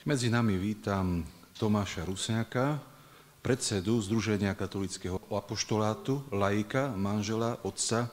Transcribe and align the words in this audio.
Medzi 0.00 0.32
nami 0.32 0.56
vítam 0.56 1.20
Tomáša 1.60 2.08
Rusňáka, 2.08 2.80
predsedu 3.44 4.00
Združenia 4.00 4.56
katolického 4.56 5.20
apoštolátu, 5.28 6.24
laika, 6.32 6.88
manžela, 6.96 7.60
otca, 7.60 8.08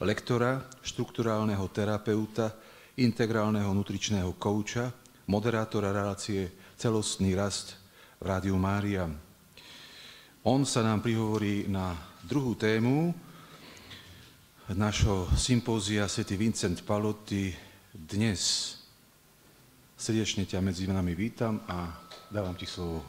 lektora, 0.00 0.64
štruktúrálneho 0.80 1.68
terapeuta, 1.68 2.56
integrálneho 2.96 3.68
nutričného 3.76 4.40
kouča, 4.40 4.88
moderátora 5.28 5.92
relácie 5.92 6.48
Celostný 6.80 7.36
rast 7.36 7.76
v 8.16 8.32
Rádiu 8.32 8.56
Mária. 8.56 9.04
On 10.48 10.64
sa 10.64 10.80
nám 10.80 11.04
prihovorí 11.04 11.68
na 11.68 11.92
druhú 12.24 12.56
tému 12.56 13.12
našho 14.72 15.28
sympózia 15.36 16.08
Sv. 16.08 16.24
Vincent 16.40 16.80
Palotti 16.88 17.52
dnes 17.92 18.77
Srdečne 19.98 20.46
ťa 20.46 20.62
medzi 20.62 20.86
nami 20.86 21.10
vítam 21.10 21.58
a 21.66 21.90
dávam 22.30 22.54
ti 22.54 22.70
slovo. 22.70 23.02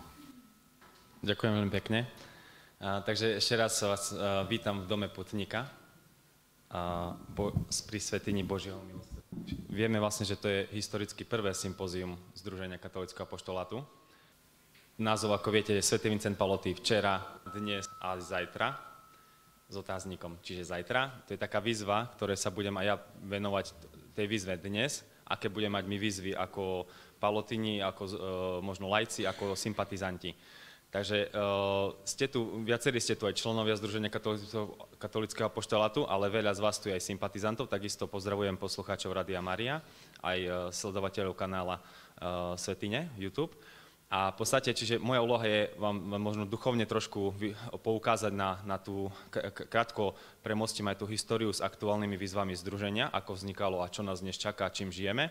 Ďakujem 1.21 1.53
veľmi 1.53 1.69
pekne. 1.69 2.09
A, 2.81 3.05
takže 3.05 3.37
ešte 3.37 3.53
raz 3.53 3.77
vás 3.85 4.09
a, 4.09 4.41
vítam 4.49 4.81
v 4.81 4.89
dome 4.89 5.05
putníka 5.05 5.69
a, 6.73 7.13
bo, 7.13 7.53
pri 7.85 8.01
Svetini 8.01 8.41
Božieho 8.41 8.81
milosti. 8.89 9.21
Vieme 9.69 10.01
vlastne, 10.01 10.25
že 10.25 10.41
to 10.41 10.49
je 10.49 10.65
historicky 10.73 11.29
prvé 11.29 11.53
sympózium 11.53 12.17
Združenia 12.33 12.81
katolického 12.81 13.29
apoštolátu. 13.29 13.85
Názov, 14.97 15.37
ako 15.37 15.53
viete, 15.53 15.77
je 15.77 15.85
Svetý 15.85 16.09
Vincent 16.09 16.41
Paloty 16.41 16.73
včera, 16.73 17.21
dnes 17.53 17.85
a 18.01 18.17
zajtra 18.17 18.73
s 19.69 19.77
otáznikom, 19.77 20.41
čiže 20.41 20.73
zajtra. 20.73 21.29
To 21.29 21.37
je 21.37 21.39
taká 21.39 21.61
výzva, 21.61 22.09
ktoré 22.17 22.33
sa 22.33 22.49
budem 22.49 22.73
aj 22.81 22.85
ja 22.89 22.95
venovať 23.29 23.77
tej 24.17 24.25
výzve 24.25 24.57
dnes, 24.57 25.05
aké 25.29 25.47
budeme 25.47 25.77
mať 25.77 25.85
my 25.85 25.97
výzvy 26.01 26.31
ako 26.33 26.89
palotini, 27.21 27.79
ako 27.79 28.03
e, 28.09 28.13
možno 28.65 28.89
lajci, 28.89 29.29
ako 29.29 29.53
sympatizanti. 29.53 30.33
Takže 30.89 31.29
uh, 31.37 31.93
ste 32.01 32.25
tu, 32.25 32.65
viacerí 32.65 32.97
ste 32.97 33.13
tu 33.13 33.29
aj 33.29 33.37
členovia 33.37 33.77
Združenia 33.77 34.09
katolického 34.97 35.45
apoštolátu, 35.45 36.09
ale 36.09 36.33
veľa 36.33 36.49
z 36.57 36.63
vás 36.65 36.81
tu 36.81 36.89
je 36.89 36.97
aj 36.97 37.05
sympatizantov, 37.05 37.69
takisto 37.69 38.09
pozdravujem 38.09 38.57
poslucháčov 38.57 39.13
Radia 39.13 39.37
Maria, 39.37 39.85
aj 40.25 40.39
uh, 40.49 40.53
sledovateľov 40.73 41.37
kanála 41.37 41.77
uh, 41.77 42.57
Svetine, 42.57 43.13
YouTube. 43.21 43.53
A 44.09 44.33
v 44.33 44.41
podstate, 44.41 44.73
čiže 44.73 44.97
moja 44.97 45.21
úloha 45.21 45.45
je 45.45 45.69
vám, 45.77 46.01
vám 46.09 46.17
možno 46.17 46.49
duchovne 46.49 46.81
trošku 46.89 47.29
poukázať 47.85 48.33
na, 48.33 48.57
na 48.65 48.81
tú, 48.81 49.13
krátko 49.69 50.17
premostím 50.41 50.89
aj 50.89 50.97
tú 50.97 51.05
históriu 51.05 51.53
s 51.53 51.61
aktuálnymi 51.61 52.17
výzvami 52.17 52.57
združenia, 52.57 53.13
ako 53.13 53.37
vznikalo 53.37 53.85
a 53.85 53.91
čo 53.93 54.01
nás 54.01 54.25
dnes 54.25 54.41
čaká, 54.41 54.73
čím 54.73 54.89
žijeme. 54.89 55.29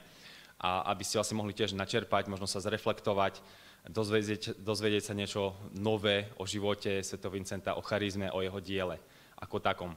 A 0.63 0.87
aby 0.95 1.03
ste 1.03 1.19
vlastne 1.19 1.43
mohli 1.43 1.59
tiež 1.59 1.75
načerpať, 1.75 2.31
možno 2.31 2.47
sa 2.47 2.63
zreflektovať, 2.63 3.43
dozvedieť, 3.91 4.63
dozvedieť 4.63 5.11
sa 5.11 5.15
niečo 5.19 5.59
nové 5.75 6.31
o 6.39 6.47
živote 6.47 7.03
Sv. 7.03 7.19
Vincenta, 7.35 7.75
o 7.75 7.83
charizme, 7.83 8.31
o 8.31 8.47
jeho 8.47 8.63
diele 8.63 9.03
ako 9.43 9.59
takom. 9.59 9.91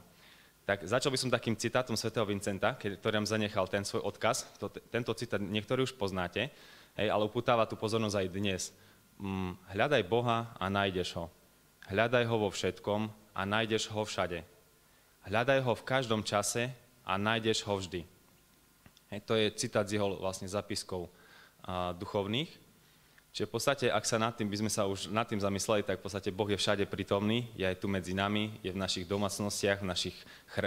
Tak 0.62 0.86
začal 0.86 1.10
by 1.10 1.18
som 1.18 1.30
takým 1.30 1.54
citátom 1.54 1.94
Sv. 1.94 2.14
Vincenta, 2.26 2.74
ktorým 2.78 3.26
zanechal 3.26 3.66
ten 3.70 3.86
svoj 3.86 4.06
odkaz. 4.06 4.46
To, 4.58 4.70
tento 4.70 5.14
citát 5.14 5.42
niektorí 5.42 5.86
už 5.86 5.94
poznáte. 5.94 6.50
Hej, 6.92 7.08
ale 7.08 7.24
upútava 7.24 7.64
tú 7.64 7.72
pozornosť 7.72 8.16
aj 8.20 8.28
dnes. 8.28 8.62
Mm, 9.16 9.56
hľadaj 9.72 10.02
Boha 10.12 10.52
a 10.60 10.68
nájdeš 10.68 11.16
ho. 11.16 11.32
Hľadaj 11.88 12.24
ho 12.28 12.36
vo 12.36 12.50
všetkom 12.52 13.08
a 13.32 13.40
nájdeš 13.48 13.88
ho 13.88 14.04
všade. 14.04 14.44
Hľadaj 15.24 15.58
ho 15.64 15.72
v 15.72 15.86
každom 15.88 16.20
čase 16.20 16.68
a 17.08 17.16
nájdeš 17.16 17.64
ho 17.64 17.80
vždy. 17.80 18.04
Hej, 19.08 19.20
to 19.24 19.32
je 19.40 19.48
citát 19.56 19.88
z 19.88 19.96
jeho 19.96 20.20
vlastne 20.20 20.44
zapiskov 20.44 21.08
a, 21.64 21.96
duchovných. 21.96 22.52
Čiže 23.32 23.48
v 23.48 23.52
podstate, 23.56 23.86
ak 23.88 24.04
sa 24.04 24.20
nad 24.20 24.36
tým, 24.36 24.52
by 24.52 24.60
sme 24.60 24.68
sa 24.68 24.84
už 24.84 25.08
nad 25.08 25.24
tým 25.24 25.40
zamysleli, 25.40 25.88
tak 25.88 25.96
v 25.96 26.04
podstate 26.04 26.28
Boh 26.28 26.52
je 26.52 26.60
všade 26.60 26.84
prítomný, 26.84 27.48
je 27.56 27.64
aj 27.64 27.80
tu 27.80 27.88
medzi 27.88 28.12
nami, 28.12 28.52
je 28.60 28.68
v 28.68 28.76
našich 28.76 29.08
domácnostiach, 29.08 29.80
v 29.80 29.88
našich, 29.88 30.16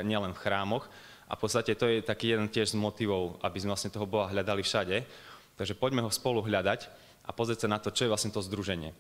nielen 0.02 0.34
v 0.34 0.42
chrámoch. 0.42 0.90
A 1.30 1.38
v 1.38 1.42
podstate 1.46 1.78
to 1.78 1.86
je 1.86 2.02
taký 2.02 2.34
jeden 2.34 2.50
tiež 2.50 2.74
z 2.74 2.82
motivov, 2.82 3.38
aby 3.46 3.62
sme 3.62 3.78
vlastne 3.78 3.94
toho 3.94 4.10
Boha 4.10 4.34
hľadali 4.34 4.66
všade. 4.66 5.06
Takže 5.56 5.76
poďme 5.76 6.04
ho 6.04 6.12
spolu 6.12 6.44
hľadať 6.44 6.88
a 7.26 7.32
pozrieť 7.32 7.66
sa 7.66 7.72
na 7.72 7.80
to, 7.80 7.90
čo 7.90 8.06
je 8.06 8.12
vlastne 8.12 8.32
to 8.32 8.44
združenie. 8.44 8.92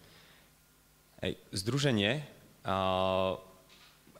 Hej, 1.19 1.39
združenie, 1.51 2.23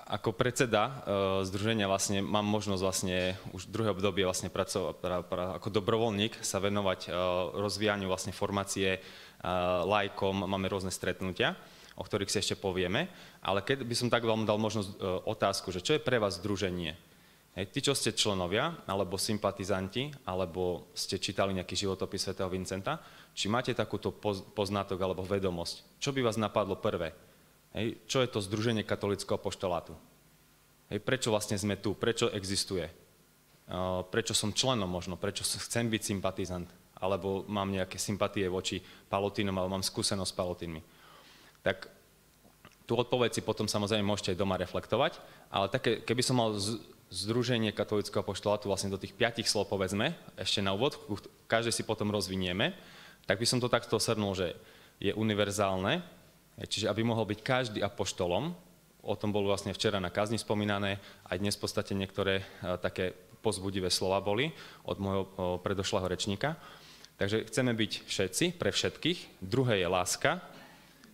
ako 0.06 0.38
predseda 0.38 0.84
a, 0.86 0.94
združenia 1.42 1.90
vlastne 1.90 2.22
mám 2.22 2.46
možnosť 2.46 2.82
vlastne 2.86 3.34
už 3.58 3.74
druhé 3.74 3.90
obdobie 3.90 4.22
vlastne 4.22 4.54
pracovať, 4.54 4.96
pra, 5.02 5.26
pra, 5.26 5.46
ako 5.58 5.74
dobrovoľník 5.74 6.46
sa 6.46 6.62
venovať 6.62 7.10
a, 7.10 7.12
rozvíjaniu 7.58 8.06
vlastne 8.06 8.30
formácie 8.30 9.02
a, 9.42 9.82
lajkom, 9.82 10.46
máme 10.46 10.70
rôzne 10.70 10.94
stretnutia, 10.94 11.58
o 11.98 12.06
ktorých 12.06 12.30
si 12.30 12.38
ešte 12.38 12.56
povieme, 12.60 13.10
ale 13.42 13.66
keď 13.66 13.82
by 13.82 13.96
som 13.98 14.14
tak 14.14 14.22
vám 14.22 14.46
dal 14.46 14.62
možnosť 14.62 14.90
a, 14.94 15.26
otázku, 15.26 15.74
že 15.74 15.82
čo 15.82 15.98
je 15.98 16.06
pre 16.06 16.22
vás 16.22 16.38
združenie? 16.38 16.94
Hej, 17.56 17.72
tí, 17.72 17.80
čo 17.80 17.96
ste 17.96 18.12
členovia, 18.12 18.84
alebo 18.84 19.16
sympatizanti, 19.16 20.12
alebo 20.28 20.92
ste 20.92 21.16
čítali 21.16 21.56
nejaký 21.56 21.88
životopis 21.88 22.28
svätého 22.28 22.52
Vincenta, 22.52 23.00
či 23.32 23.48
máte 23.48 23.72
takúto 23.72 24.12
poznatok 24.52 25.00
alebo 25.00 25.24
vedomosť, 25.24 25.96
čo 26.04 26.12
by 26.12 26.20
vás 26.20 26.36
napadlo 26.36 26.76
prvé? 26.76 27.16
Hej, 27.72 28.04
čo 28.12 28.20
je 28.20 28.28
to 28.28 28.44
Združenie 28.44 28.84
katolického 28.84 29.40
poštolátu? 29.40 29.96
Hej, 30.92 31.00
prečo 31.00 31.32
vlastne 31.32 31.56
sme 31.56 31.80
tu? 31.80 31.96
Prečo 31.96 32.28
existuje? 32.28 32.92
Prečo 34.12 34.36
som 34.36 34.52
členom 34.52 34.92
možno? 34.92 35.16
Prečo 35.16 35.48
chcem 35.48 35.88
byť 35.88 36.02
sympatizant? 36.04 36.68
Alebo 37.00 37.48
mám 37.48 37.72
nejaké 37.72 37.96
sympatie 37.96 38.52
voči 38.52 38.84
palotínom, 39.08 39.56
alebo 39.56 39.80
mám 39.80 39.84
skúsenosť 39.84 40.32
s 40.32 40.38
palotinmi? 40.38 40.82
Tak 41.64 41.88
tú 42.84 43.00
odpoveď 43.00 43.32
si 43.34 43.42
potom 43.42 43.66
samozrejme 43.66 44.06
môžete 44.06 44.36
aj 44.36 44.40
doma 44.44 44.60
reflektovať, 44.62 45.18
ale 45.50 45.72
také, 45.72 46.06
keby 46.06 46.22
som 46.22 46.38
mal 46.38 46.54
Združenie 47.16 47.72
katolického 47.72 48.28
poštolátu 48.28 48.68
vlastne 48.68 48.92
do 48.92 49.00
tých 49.00 49.16
piatich 49.16 49.48
slov 49.48 49.72
povedzme, 49.72 50.12
ešte 50.36 50.60
na 50.60 50.76
úvod, 50.76 51.00
každé 51.48 51.72
si 51.72 51.88
potom 51.88 52.12
rozvinieme, 52.12 52.76
tak 53.24 53.40
by 53.40 53.48
som 53.48 53.64
to 53.64 53.72
takto 53.72 53.96
srnul, 53.96 54.36
že 54.36 54.52
je 55.00 55.16
univerzálne, 55.16 56.04
čiže 56.60 56.92
aby 56.92 57.08
mohol 57.08 57.24
byť 57.24 57.40
každý 57.40 57.80
apoštolom, 57.80 58.52
o 59.00 59.16
tom 59.16 59.32
bolo 59.32 59.48
vlastne 59.48 59.72
včera 59.72 60.04
na 60.04 60.12
kazni 60.12 60.36
spomínané, 60.36 61.00
aj 61.32 61.40
dnes 61.40 61.56
v 61.56 61.64
podstate 61.64 61.96
niektoré 61.96 62.44
také 62.84 63.16
pozbudivé 63.40 63.88
slova 63.88 64.20
boli 64.20 64.52
od 64.84 64.98
môjho 65.00 65.24
predošlého 65.64 66.12
rečníka. 66.12 66.60
Takže 67.16 67.48
chceme 67.48 67.72
byť 67.72 67.92
všetci, 68.12 68.46
pre 68.60 68.76
všetkých. 68.76 69.40
Druhé 69.40 69.80
je 69.80 69.88
láska. 69.88 70.44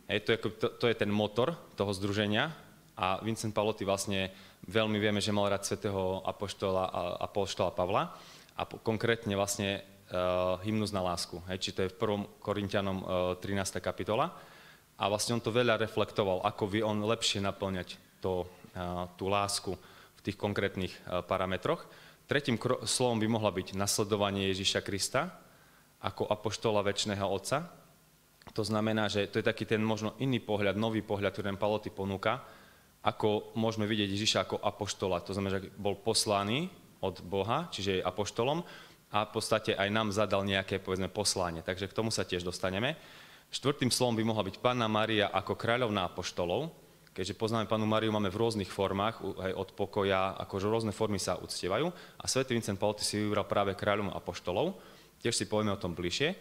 to, 0.08 0.30
je, 0.34 0.40
to, 0.58 0.68
to 0.82 0.86
je 0.90 0.96
ten 0.98 1.12
motor 1.14 1.54
toho 1.78 1.94
združenia. 1.94 2.50
A 2.98 3.20
Vincent 3.22 3.54
Palotti 3.54 3.86
vlastne 3.86 4.32
veľmi 4.68 4.98
vieme, 5.02 5.24
že 5.24 5.34
mal 5.34 5.50
rád 5.50 5.66
svätého 5.66 6.22
apoštola, 6.26 6.86
apoštola 7.22 7.72
Pavla 7.74 8.14
a 8.58 8.62
konkrétne 8.68 9.34
vlastne 9.34 9.82
uh, 9.82 10.62
hymnus 10.62 10.94
na 10.94 11.02
lásku. 11.02 11.42
Hej, 11.50 11.58
či 11.58 11.72
to 11.74 11.88
je 11.88 11.92
v 11.92 11.98
1. 11.98 12.44
Korintianom 12.44 12.98
uh, 13.02 13.06
13. 13.40 13.82
kapitola. 13.82 14.30
A 15.02 15.10
vlastne 15.10 15.34
on 15.34 15.42
to 15.42 15.50
veľa 15.50 15.82
reflektoval, 15.82 16.46
ako 16.46 16.64
vie 16.70 16.86
on 16.86 17.02
lepšie 17.02 17.42
naplňať 17.42 17.98
to, 18.22 18.46
uh, 18.46 19.10
tú 19.18 19.32
lásku 19.32 19.74
v 19.74 20.22
tých 20.22 20.38
konkrétnych 20.38 20.94
uh, 21.10 21.26
parametroch. 21.26 21.90
Tretím 22.30 22.62
slovom 22.86 23.20
by 23.20 23.28
mohla 23.28 23.52
byť 23.52 23.74
nasledovanie 23.76 24.54
Ježíša 24.54 24.86
Krista 24.86 25.42
ako 26.02 26.30
apoštola 26.30 26.82
väčšného 26.86 27.26
Otca. 27.28 27.68
To 28.52 28.64
znamená, 28.66 29.06
že 29.12 29.30
to 29.30 29.38
je 29.40 29.46
taký 29.46 29.70
ten 29.70 29.84
možno 29.84 30.18
iný 30.18 30.42
pohľad, 30.42 30.80
nový 30.80 31.06
pohľad, 31.06 31.36
ktorý 31.36 31.54
Paloty 31.60 31.94
ponúka, 31.94 32.42
ako 33.02 33.58
môžeme 33.58 33.90
vidieť 33.90 34.10
Ježiša 34.14 34.40
ako 34.46 34.62
apoštola. 34.62 35.26
To 35.26 35.34
znamená, 35.34 35.58
že 35.58 35.74
bol 35.74 35.98
poslaný 35.98 36.70
od 37.02 37.18
Boha, 37.26 37.66
čiže 37.74 37.98
je 37.98 38.06
apoštolom 38.06 38.62
a 39.12 39.26
v 39.26 39.32
podstate 39.34 39.74
aj 39.74 39.90
nám 39.90 40.14
zadal 40.14 40.46
nejaké, 40.46 40.78
povedzme, 40.78 41.10
poslanie. 41.10 41.66
Takže 41.66 41.90
k 41.90 41.98
tomu 41.98 42.14
sa 42.14 42.24
tiež 42.24 42.46
dostaneme. 42.46 42.96
Štvrtým 43.52 43.92
slovom 43.92 44.16
by 44.16 44.24
mohla 44.24 44.48
byť 44.48 44.64
Panna 44.64 44.88
Maria 44.88 45.34
ako 45.34 45.60
kráľovná 45.60 46.08
apoštolov, 46.08 46.72
keďže 47.12 47.36
poznáme 47.36 47.68
Panu 47.68 47.84
Mariu, 47.84 48.14
máme 48.16 48.32
v 48.32 48.40
rôznych 48.40 48.72
formách, 48.72 49.20
aj 49.20 49.52
od 49.52 49.70
pokoja, 49.76 50.40
akože 50.48 50.72
rôzne 50.72 50.96
formy 50.96 51.20
sa 51.20 51.36
uctievajú. 51.36 51.92
A 51.92 52.26
svätý 52.32 52.56
Vincent 52.56 52.80
Pauty 52.80 53.04
si 53.04 53.20
vybral 53.20 53.44
práve 53.44 53.76
kráľom 53.76 54.16
apoštolov, 54.16 54.80
tiež 55.20 55.36
si 55.36 55.50
povieme 55.52 55.76
o 55.76 55.82
tom 55.82 55.92
bližšie. 55.92 56.32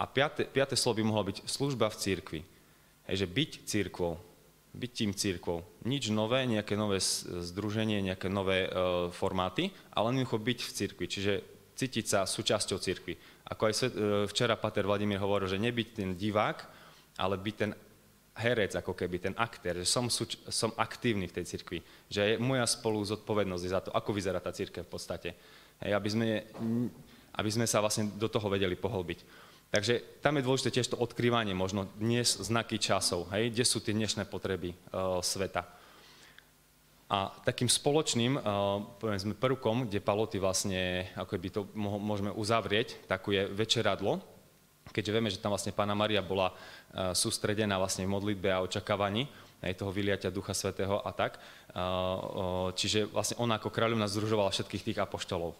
A 0.00 0.08
piaté, 0.08 0.48
piaté 0.48 0.74
slovo 0.74 0.98
by 0.98 1.04
mohla 1.04 1.28
byť 1.28 1.44
služba 1.44 1.92
v 1.92 2.00
církvi. 2.00 2.40
Hej, 3.04 3.16
že 3.20 3.26
byť 3.28 3.50
církvou, 3.68 4.16
byť 4.74 4.90
tým 4.90 5.12
církvou. 5.14 5.62
Nič 5.86 6.10
nové, 6.10 6.42
nejaké 6.50 6.74
nové 6.74 6.98
združenie, 6.98 8.02
nejaké 8.02 8.26
nové 8.26 8.66
e, 8.66 8.70
formáty, 9.14 9.70
ale 9.94 10.10
jednoducho 10.10 10.42
byť 10.42 10.58
v 10.66 10.74
církvi, 10.74 11.04
čiže 11.06 11.32
cítiť 11.78 12.04
sa 12.06 12.20
súčasťou 12.26 12.78
církvy. 12.82 13.14
Ako 13.54 13.62
aj 13.70 13.74
e, 13.74 13.80
včera 14.26 14.58
Pater 14.58 14.82
Vladimír 14.82 15.22
hovoril, 15.22 15.46
že 15.46 15.62
nebyť 15.62 15.88
ten 15.94 16.10
divák, 16.18 16.58
ale 17.22 17.38
byť 17.38 17.54
ten 17.54 17.70
herec, 18.34 18.74
ako 18.74 18.98
keby, 18.98 19.30
ten 19.30 19.34
aktér, 19.38 19.78
že 19.82 19.86
som, 19.86 20.10
súč- 20.10 20.42
som 20.50 20.74
aktívny 20.74 21.30
v 21.30 21.36
tej 21.38 21.54
cirkvi, 21.54 21.78
že 22.10 22.34
je 22.34 22.42
moja 22.42 22.66
spolu 22.66 22.98
zodpovednosť 23.06 23.64
za 23.70 23.80
to, 23.86 23.90
ako 23.94 24.10
vyzerá 24.10 24.42
tá 24.42 24.50
církev 24.50 24.82
v 24.82 24.90
podstate. 24.90 25.38
Hej, 25.78 25.94
aby, 25.94 26.08
sme, 26.10 26.28
aby 27.38 27.50
sme 27.50 27.66
sa 27.70 27.78
vlastne 27.78 28.10
do 28.18 28.26
toho 28.26 28.50
vedeli 28.50 28.74
pohlbiť. 28.74 29.22
Takže 29.74 30.22
tam 30.22 30.38
je 30.38 30.46
dôležité 30.46 30.70
tiež 30.70 30.94
to 30.94 31.02
odkrývanie, 31.02 31.50
možno 31.50 31.90
dnes 31.98 32.38
znaky 32.38 32.78
časov, 32.78 33.26
hej, 33.34 33.50
kde 33.50 33.66
sú 33.66 33.82
tie 33.82 33.90
dnešné 33.90 34.22
potreby 34.30 34.70
uh, 34.70 35.18
sveta. 35.18 35.66
A 37.10 37.34
takým 37.42 37.66
spoločným, 37.66 38.38
uh, 38.38 38.86
povedzme, 39.02 39.34
prvkom, 39.34 39.90
kde 39.90 39.98
Paloty 39.98 40.38
vlastne, 40.38 41.10
ako 41.18 41.32
by 41.42 41.48
to 41.50 41.60
môžeme 41.74 42.30
uzavrieť, 42.30 43.02
takú 43.10 43.34
je 43.34 43.50
večeradlo, 43.50 44.22
keďže 44.94 45.10
vieme, 45.10 45.26
že 45.26 45.42
tam 45.42 45.50
vlastne 45.50 45.74
Pána 45.74 45.98
Maria 45.98 46.22
bola 46.22 46.54
uh, 46.54 47.10
sústredená 47.10 47.74
vlastne 47.74 48.06
v 48.06 48.14
modlitbe 48.14 48.54
a 48.54 48.62
očakávaní, 48.62 49.26
aj 49.58 49.74
toho 49.74 49.90
vyliatia 49.90 50.30
Ducha 50.30 50.54
Svetého 50.54 51.02
a 51.02 51.10
tak. 51.10 51.42
Uh, 51.74 52.70
čiže 52.78 53.10
vlastne 53.10 53.42
ona 53.42 53.58
ako 53.58 53.74
kráľovna 53.74 54.06
združovala 54.06 54.54
všetkých 54.54 54.86
tých 54.86 55.02
apoštolov 55.02 55.58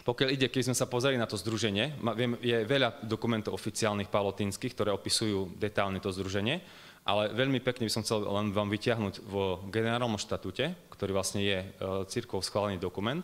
pokiaľ 0.00 0.28
ide, 0.32 0.48
keď 0.48 0.72
sme 0.72 0.76
sa 0.76 0.88
pozreli 0.88 1.20
na 1.20 1.28
to 1.28 1.36
združenie, 1.36 2.00
viem, 2.16 2.40
je 2.40 2.64
veľa 2.64 3.04
dokumentov 3.04 3.52
oficiálnych 3.52 4.08
palotínskych, 4.08 4.72
ktoré 4.72 4.88
opisujú 4.88 5.52
detálne 5.60 6.00
to 6.00 6.08
združenie, 6.08 6.64
ale 7.04 7.28
veľmi 7.36 7.60
pekne 7.60 7.84
by 7.84 7.92
som 7.92 8.00
chcel 8.00 8.24
len 8.24 8.56
vám 8.56 8.72
vyťahnuť 8.72 9.14
v 9.20 9.34
generálnom 9.68 10.16
štatute, 10.16 10.72
ktorý 10.96 11.10
vlastne 11.12 11.44
je 11.44 11.58
e, 11.76 12.40
schválený 12.40 12.80
dokument, 12.80 13.20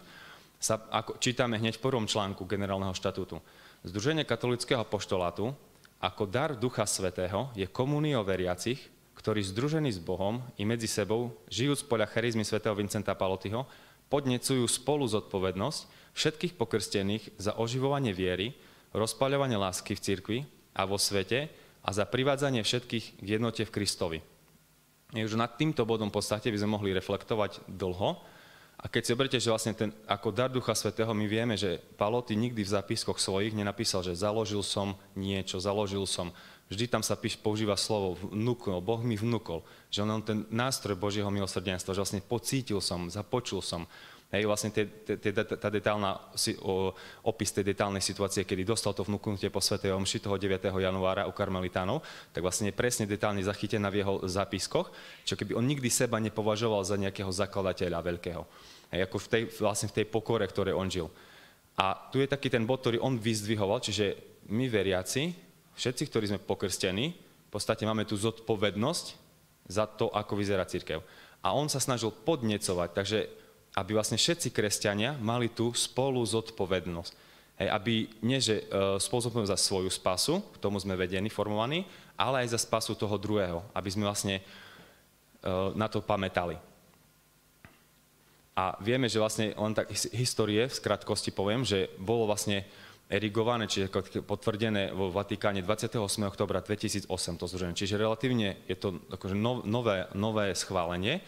sa 0.60 0.82
ako, 0.92 1.16
čítame 1.22 1.56
hneď 1.56 1.80
v 1.80 1.84
prvom 1.88 2.04
článku 2.04 2.44
generálneho 2.44 2.92
štatútu. 2.92 3.40
Združenie 3.86 4.26
katolického 4.26 4.82
poštolátu 4.82 5.54
ako 6.02 6.26
dar 6.28 6.52
Ducha 6.54 6.84
Svetého 6.84 7.50
je 7.56 7.64
komuniou 7.70 8.26
veriacich, 8.26 8.78
ktorí 9.18 9.42
združení 9.42 9.90
s 9.90 9.98
Bohom 9.98 10.42
i 10.54 10.62
medzi 10.62 10.86
sebou, 10.86 11.34
žijúc 11.50 11.86
podľa 11.86 12.10
charizmy 12.10 12.46
svätého 12.46 12.74
Vincenta 12.74 13.14
Palotyho, 13.18 13.66
podnecujú 14.06 14.62
spolu 14.66 15.06
zodpovednosť 15.10 15.97
všetkých 16.18 16.58
pokrstených 16.58 17.38
za 17.38 17.54
oživovanie 17.54 18.10
viery, 18.10 18.50
rozpaľovanie 18.90 19.54
lásky 19.54 19.94
v 19.94 20.02
cirkvi 20.02 20.38
a 20.74 20.82
vo 20.82 20.98
svete 20.98 21.46
a 21.86 21.88
za 21.94 22.02
privádzanie 22.04 22.66
všetkých 22.66 23.22
k 23.22 23.26
jednote 23.38 23.62
v 23.62 23.70
Kristovi. 23.70 24.18
už 25.14 25.38
nad 25.38 25.54
týmto 25.54 25.86
bodom 25.86 26.10
v 26.10 26.18
podstate 26.18 26.50
by 26.50 26.58
sme 26.58 26.74
mohli 26.74 26.90
reflektovať 26.92 27.64
dlho. 27.70 28.18
A 28.78 28.86
keď 28.86 29.02
si 29.02 29.14
oberte, 29.14 29.38
že 29.42 29.50
vlastne 29.50 29.74
ten, 29.74 29.90
ako 30.06 30.30
dar 30.30 30.52
Ducha 30.52 30.70
Svetého 30.70 31.10
my 31.10 31.26
vieme, 31.26 31.58
že 31.58 31.82
Paloty 31.98 32.38
nikdy 32.38 32.62
v 32.62 32.72
zápiskoch 32.78 33.18
svojich 33.18 33.50
nenapísal, 33.50 34.06
že 34.06 34.14
založil 34.14 34.62
som 34.62 34.94
niečo, 35.18 35.58
založil 35.58 36.06
som. 36.06 36.30
Vždy 36.70 36.86
tam 36.86 37.02
sa 37.02 37.18
píš, 37.18 37.40
používa 37.40 37.74
slovo 37.74 38.20
vnúkol, 38.30 38.78
Boh 38.84 39.00
mi 39.02 39.18
vnúkol. 39.18 39.66
Že 39.90 40.00
on 40.04 40.22
ten 40.22 40.38
nástroj 40.52 40.94
Božieho 40.94 41.32
milosrdenstva, 41.32 41.96
že 41.96 42.02
vlastne 42.04 42.22
pocítil 42.22 42.78
som, 42.78 43.10
započul 43.10 43.64
som. 43.64 43.88
Hej, 44.28 44.44
vlastne 44.44 44.68
tie, 44.68 44.84
tie, 45.16 45.32
tá 45.32 45.72
detálna, 45.72 46.20
opis 47.24 47.48
tej 47.48 47.64
detálnej 47.72 48.04
situácie, 48.04 48.44
kedy 48.44 48.60
dostal 48.60 48.92
to 48.92 49.00
vnúknutie 49.08 49.48
po 49.48 49.56
Svetej 49.56 49.96
Omši 49.96 50.20
toho 50.20 50.36
9. 50.36 50.68
januára 50.68 51.24
u 51.24 51.32
karmelitánov, 51.32 52.04
tak 52.36 52.44
vlastne 52.44 52.68
je 52.68 52.76
presne 52.76 53.08
detálne 53.08 53.40
zachytená 53.40 53.88
v 53.88 54.04
jeho 54.04 54.14
zápiskoch, 54.28 54.92
čo 55.24 55.32
keby 55.32 55.56
on 55.56 55.64
nikdy 55.64 55.88
seba 55.88 56.20
nepovažoval 56.20 56.84
za 56.84 57.00
nejakého 57.00 57.32
zakladateľa 57.32 58.04
veľkého. 58.04 58.44
Hej, 58.92 59.00
ako 59.08 59.16
v 59.16 59.28
tej, 59.32 59.42
vlastne 59.64 59.88
v 59.88 59.96
tej 59.96 60.06
pokore, 60.12 60.44
ktoré 60.44 60.76
on 60.76 60.92
žil. 60.92 61.08
A 61.80 61.96
tu 62.12 62.20
je 62.20 62.28
taký 62.28 62.52
ten 62.52 62.68
bod, 62.68 62.84
ktorý 62.84 63.00
on 63.00 63.16
vyzdvihoval, 63.16 63.80
čiže 63.80 64.12
my 64.52 64.68
veriaci, 64.68 65.32
všetci, 65.72 66.04
ktorí 66.04 66.28
sme 66.28 66.44
pokrstení, 66.44 67.16
v 67.48 67.50
podstate 67.50 67.88
máme 67.88 68.04
tú 68.04 68.12
zodpovednosť 68.20 69.06
za 69.72 69.88
to, 69.88 70.12
ako 70.12 70.36
vyzerá 70.36 70.68
církev. 70.68 71.00
A 71.40 71.56
on 71.56 71.72
sa 71.72 71.80
snažil 71.80 72.12
podnecovať, 72.12 72.92
takže 72.92 73.47
aby 73.78 73.94
vlastne 73.94 74.18
všetci 74.18 74.50
kresťania 74.50 75.14
mali 75.22 75.54
tú 75.54 75.70
spolu 75.70 76.18
zodpovednosť. 76.26 77.12
Hej, 77.62 77.68
aby 77.70 77.94
nie, 78.26 78.42
že 78.42 78.66
zodpovednosť 78.98 79.54
za 79.54 79.58
svoju 79.58 79.90
spasu, 79.90 80.42
k 80.54 80.58
tomu 80.58 80.82
sme 80.82 80.98
vedení, 80.98 81.30
formovaní, 81.30 81.86
ale 82.18 82.42
aj 82.42 82.58
za 82.58 82.60
spasu 82.66 82.98
toho 82.98 83.14
druhého, 83.14 83.62
aby 83.70 83.88
sme 83.90 84.06
vlastne 84.06 84.42
uh, 84.42 85.70
na 85.78 85.86
to 85.86 86.02
pamätali. 86.02 86.58
A 88.58 88.74
vieme, 88.82 89.06
že 89.06 89.22
vlastne 89.22 89.54
len 89.54 89.70
tak 89.70 89.94
histórie, 90.10 90.66
v 90.66 90.74
skratkosti 90.74 91.30
poviem, 91.30 91.62
že 91.62 91.94
bolo 92.02 92.26
vlastne 92.26 92.66
erigované, 93.06 93.70
čiže 93.70 93.94
potvrdené 94.26 94.90
vo 94.90 95.14
Vatikáne 95.14 95.62
28. 95.62 95.94
oktobra 96.26 96.58
2008 96.58 97.06
to 97.38 97.46
združenie. 97.46 97.78
Čiže 97.78 98.02
relatívne 98.02 98.58
je 98.66 98.74
to 98.74 98.98
akože 99.14 99.38
nové, 99.38 100.10
nové 100.12 100.50
schválenie 100.58 101.22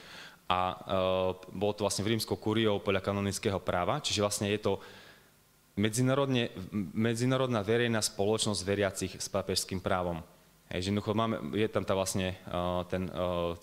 a 0.51 0.59
uh, 0.75 1.31
bolo 1.55 1.73
to 1.79 1.87
vlastne 1.87 2.03
rímskou 2.03 2.35
kuriou 2.35 2.83
podľa 2.83 3.07
kanonického 3.07 3.63
práva, 3.63 4.03
čiže 4.03 4.19
vlastne 4.19 4.51
je 4.51 4.59
to 4.59 4.83
medzinárodná 6.99 7.63
verejná 7.63 8.03
spoločnosť 8.03 8.61
veriacich 8.67 9.13
s 9.15 9.31
pápežským 9.31 9.79
právom. 9.79 10.19
Hej, 10.75 10.91
že 10.91 10.95
máme, 10.95 11.55
je 11.55 11.71
tam 11.71 11.87
tá 11.87 11.95
vlastne 11.95 12.35
uh, 12.51 12.83
ten 12.91 13.07
uh, 13.15 13.55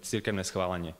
cirkevné 0.00 0.42
schválenie. 0.44 0.96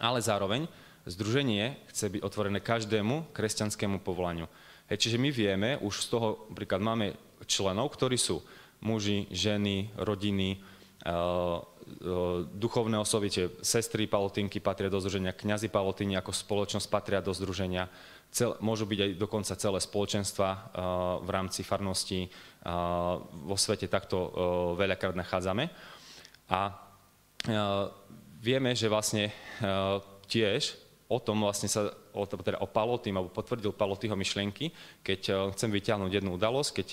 Ale 0.00 0.24
zároveň 0.24 0.64
združenie 1.04 1.76
chce 1.92 2.08
byť 2.08 2.20
otvorené 2.24 2.60
každému 2.64 3.32
kresťanskému 3.36 4.00
povolaniu. 4.00 4.48
Hej, 4.88 5.04
čiže 5.08 5.20
my 5.20 5.28
vieme, 5.28 5.76
už 5.84 6.08
z 6.08 6.16
toho, 6.16 6.28
napríklad 6.48 6.80
máme 6.80 7.16
členov, 7.44 7.92
ktorí 7.92 8.16
sú 8.16 8.40
muži, 8.80 9.28
ženy, 9.28 9.92
rodiny, 10.00 10.60
uh, 11.04 11.60
duchovné 12.56 12.96
osoby, 12.98 13.28
čiže 13.28 13.60
sestry 13.60 14.08
palotinky 14.08 14.58
patria 14.58 14.88
do 14.88 14.98
združenia, 14.98 15.36
kňazi 15.36 15.68
palotiny 15.68 16.16
ako 16.16 16.32
spoločnosť 16.32 16.86
patria 16.88 17.20
do 17.20 17.34
združenia, 17.34 17.90
cel, 18.32 18.56
môžu 18.64 18.88
byť 18.88 18.98
aj 18.98 19.10
dokonca 19.20 19.52
celé 19.54 19.78
spoločenstva 19.78 20.48
uh, 20.48 20.60
v 21.20 21.28
rámci 21.28 21.60
farnosti, 21.62 22.26
uh, 22.26 23.20
vo 23.20 23.56
svete 23.60 23.86
takto 23.86 24.16
uh, 24.18 24.30
veľakrát 24.74 25.12
nachádzame. 25.14 25.68
A 26.52 26.60
vieme, 28.38 28.76
že 28.76 28.86
vlastne 28.86 29.32
tiež 30.30 30.78
o 31.10 31.18
tom 31.18 31.42
vlastne 31.42 31.66
sa, 31.66 31.90
o, 32.12 32.22
teda 32.22 32.60
o 32.60 32.68
Palotým, 32.68 33.18
alebo 33.18 33.34
potvrdil 33.34 33.74
Palotyho 33.74 34.14
myšlienky, 34.14 34.70
keď 35.02 35.50
chcem 35.56 35.70
vyťahnuť 35.72 36.12
jednu 36.12 36.36
udalosť, 36.36 36.70
keď 36.70 36.86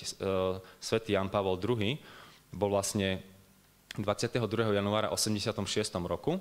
svätý 0.80 1.14
Jan 1.14 1.28
Pavel 1.28 1.60
II 1.60 1.94
bol 2.50 2.74
vlastne 2.74 3.22
22. 4.02 4.76
januára 4.76 5.12
86. 5.12 5.66
roku 6.06 6.40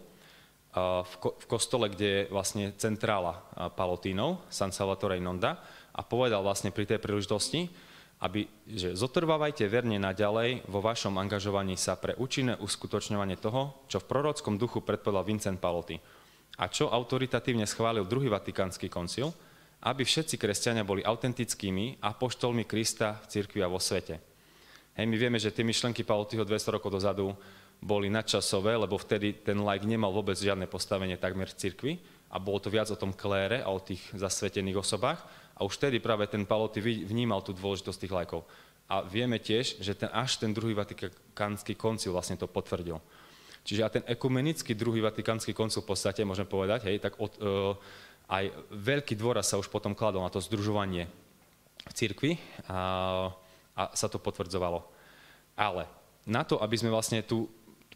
v 1.04 1.46
kostole, 1.50 1.90
kde 1.90 2.08
je 2.08 2.22
vlastne 2.30 2.72
centrála 2.78 3.42
Palotínov, 3.74 4.46
San 4.54 4.70
Salvatore 4.70 5.18
Inonda, 5.18 5.58
a 5.90 6.02
povedal 6.06 6.46
vlastne 6.46 6.70
pri 6.70 6.86
tej 6.86 7.02
príležitosti, 7.02 7.68
aby, 8.20 8.46
že 8.68 8.94
zotrvávajte 8.94 9.66
verne 9.72 9.96
naďalej 9.98 10.68
vo 10.68 10.84
vašom 10.84 11.16
angažovaní 11.18 11.80
sa 11.80 11.96
pre 11.96 12.14
účinné 12.20 12.60
uskutočňovanie 12.60 13.40
toho, 13.40 13.88
čo 13.88 14.04
v 14.04 14.08
prorockom 14.12 14.60
duchu 14.60 14.84
predpovedal 14.84 15.26
Vincent 15.26 15.58
Paloty 15.58 15.98
a 16.60 16.68
čo 16.68 16.92
autoritatívne 16.92 17.64
schválil 17.64 18.04
druhý 18.04 18.28
vatikánsky 18.28 18.92
koncil, 18.92 19.32
aby 19.88 20.04
všetci 20.04 20.36
kresťania 20.36 20.84
boli 20.84 21.00
autentickými 21.08 22.04
apoštolmi 22.04 22.68
Krista 22.68 23.16
v 23.24 23.26
cirkvi 23.32 23.64
a 23.64 23.72
vo 23.72 23.80
svete. 23.80 24.29
Hej, 24.98 25.06
my 25.06 25.18
vieme, 25.18 25.40
že 25.40 25.54
tie 25.54 25.64
myšlenky 25.64 26.04
Palotyho 26.04 26.44
200 26.44 26.76
rokov 26.76 26.92
dozadu 26.92 27.34
boli 27.80 28.12
nadčasové, 28.12 28.76
lebo 28.76 29.00
vtedy 29.00 29.40
ten 29.40 29.64
like 29.64 29.88
nemal 29.88 30.12
vôbec 30.12 30.36
žiadne 30.36 30.68
postavenie 30.68 31.16
takmer 31.16 31.48
v 31.48 31.60
cirkvi 31.60 31.94
a 32.28 32.38
bolo 32.38 32.60
to 32.60 32.68
viac 32.68 32.92
o 32.92 33.00
tom 33.00 33.16
klére 33.16 33.64
a 33.64 33.72
o 33.72 33.80
tých 33.80 34.04
zasvetených 34.12 34.84
osobách. 34.84 35.24
A 35.56 35.64
už 35.64 35.80
vtedy 35.80 36.04
práve 36.04 36.28
ten 36.28 36.44
Paloty 36.44 36.80
vnímal 36.84 37.44
tú 37.44 37.56
dôležitosť 37.56 38.00
tých 38.00 38.16
lajkov. 38.16 38.44
A 38.90 39.06
vieme 39.06 39.38
tiež, 39.40 39.80
že 39.80 39.94
ten, 39.96 40.10
až 40.12 40.40
ten 40.42 40.52
druhý 40.52 40.74
vatikánsky 40.74 41.78
koncil 41.78 42.16
vlastne 42.16 42.40
to 42.40 42.50
potvrdil. 42.50 43.00
Čiže 43.64 43.82
a 43.86 43.90
ten 43.92 44.04
ekumenický 44.08 44.74
druhý 44.74 45.04
vatikánsky 45.04 45.54
koncil 45.54 45.84
v 45.84 45.94
podstate, 45.94 46.26
môžem 46.26 46.48
povedať, 46.48 46.90
hej, 46.90 46.98
tak 46.98 47.20
od, 47.22 47.32
uh, 47.38 47.76
aj 48.32 48.50
veľký 48.72 49.14
dôraz 49.20 49.52
sa 49.52 49.60
už 49.60 49.68
potom 49.70 49.94
kladol 49.94 50.24
na 50.24 50.32
to 50.32 50.42
združovanie 50.42 51.06
v 51.86 51.94
cirkvi. 51.94 52.32
A, 52.70 53.30
a 53.80 53.96
sa 53.96 54.12
to 54.12 54.20
potvrdzovalo. 54.20 54.84
Ale 55.56 55.88
na 56.28 56.44
to, 56.44 56.60
aby 56.60 56.76
sme 56.76 56.92
vlastne 56.92 57.24
tu 57.24 57.48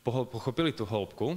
pochopili 0.08 0.72
tú 0.72 0.88
hĺbku, 0.88 1.36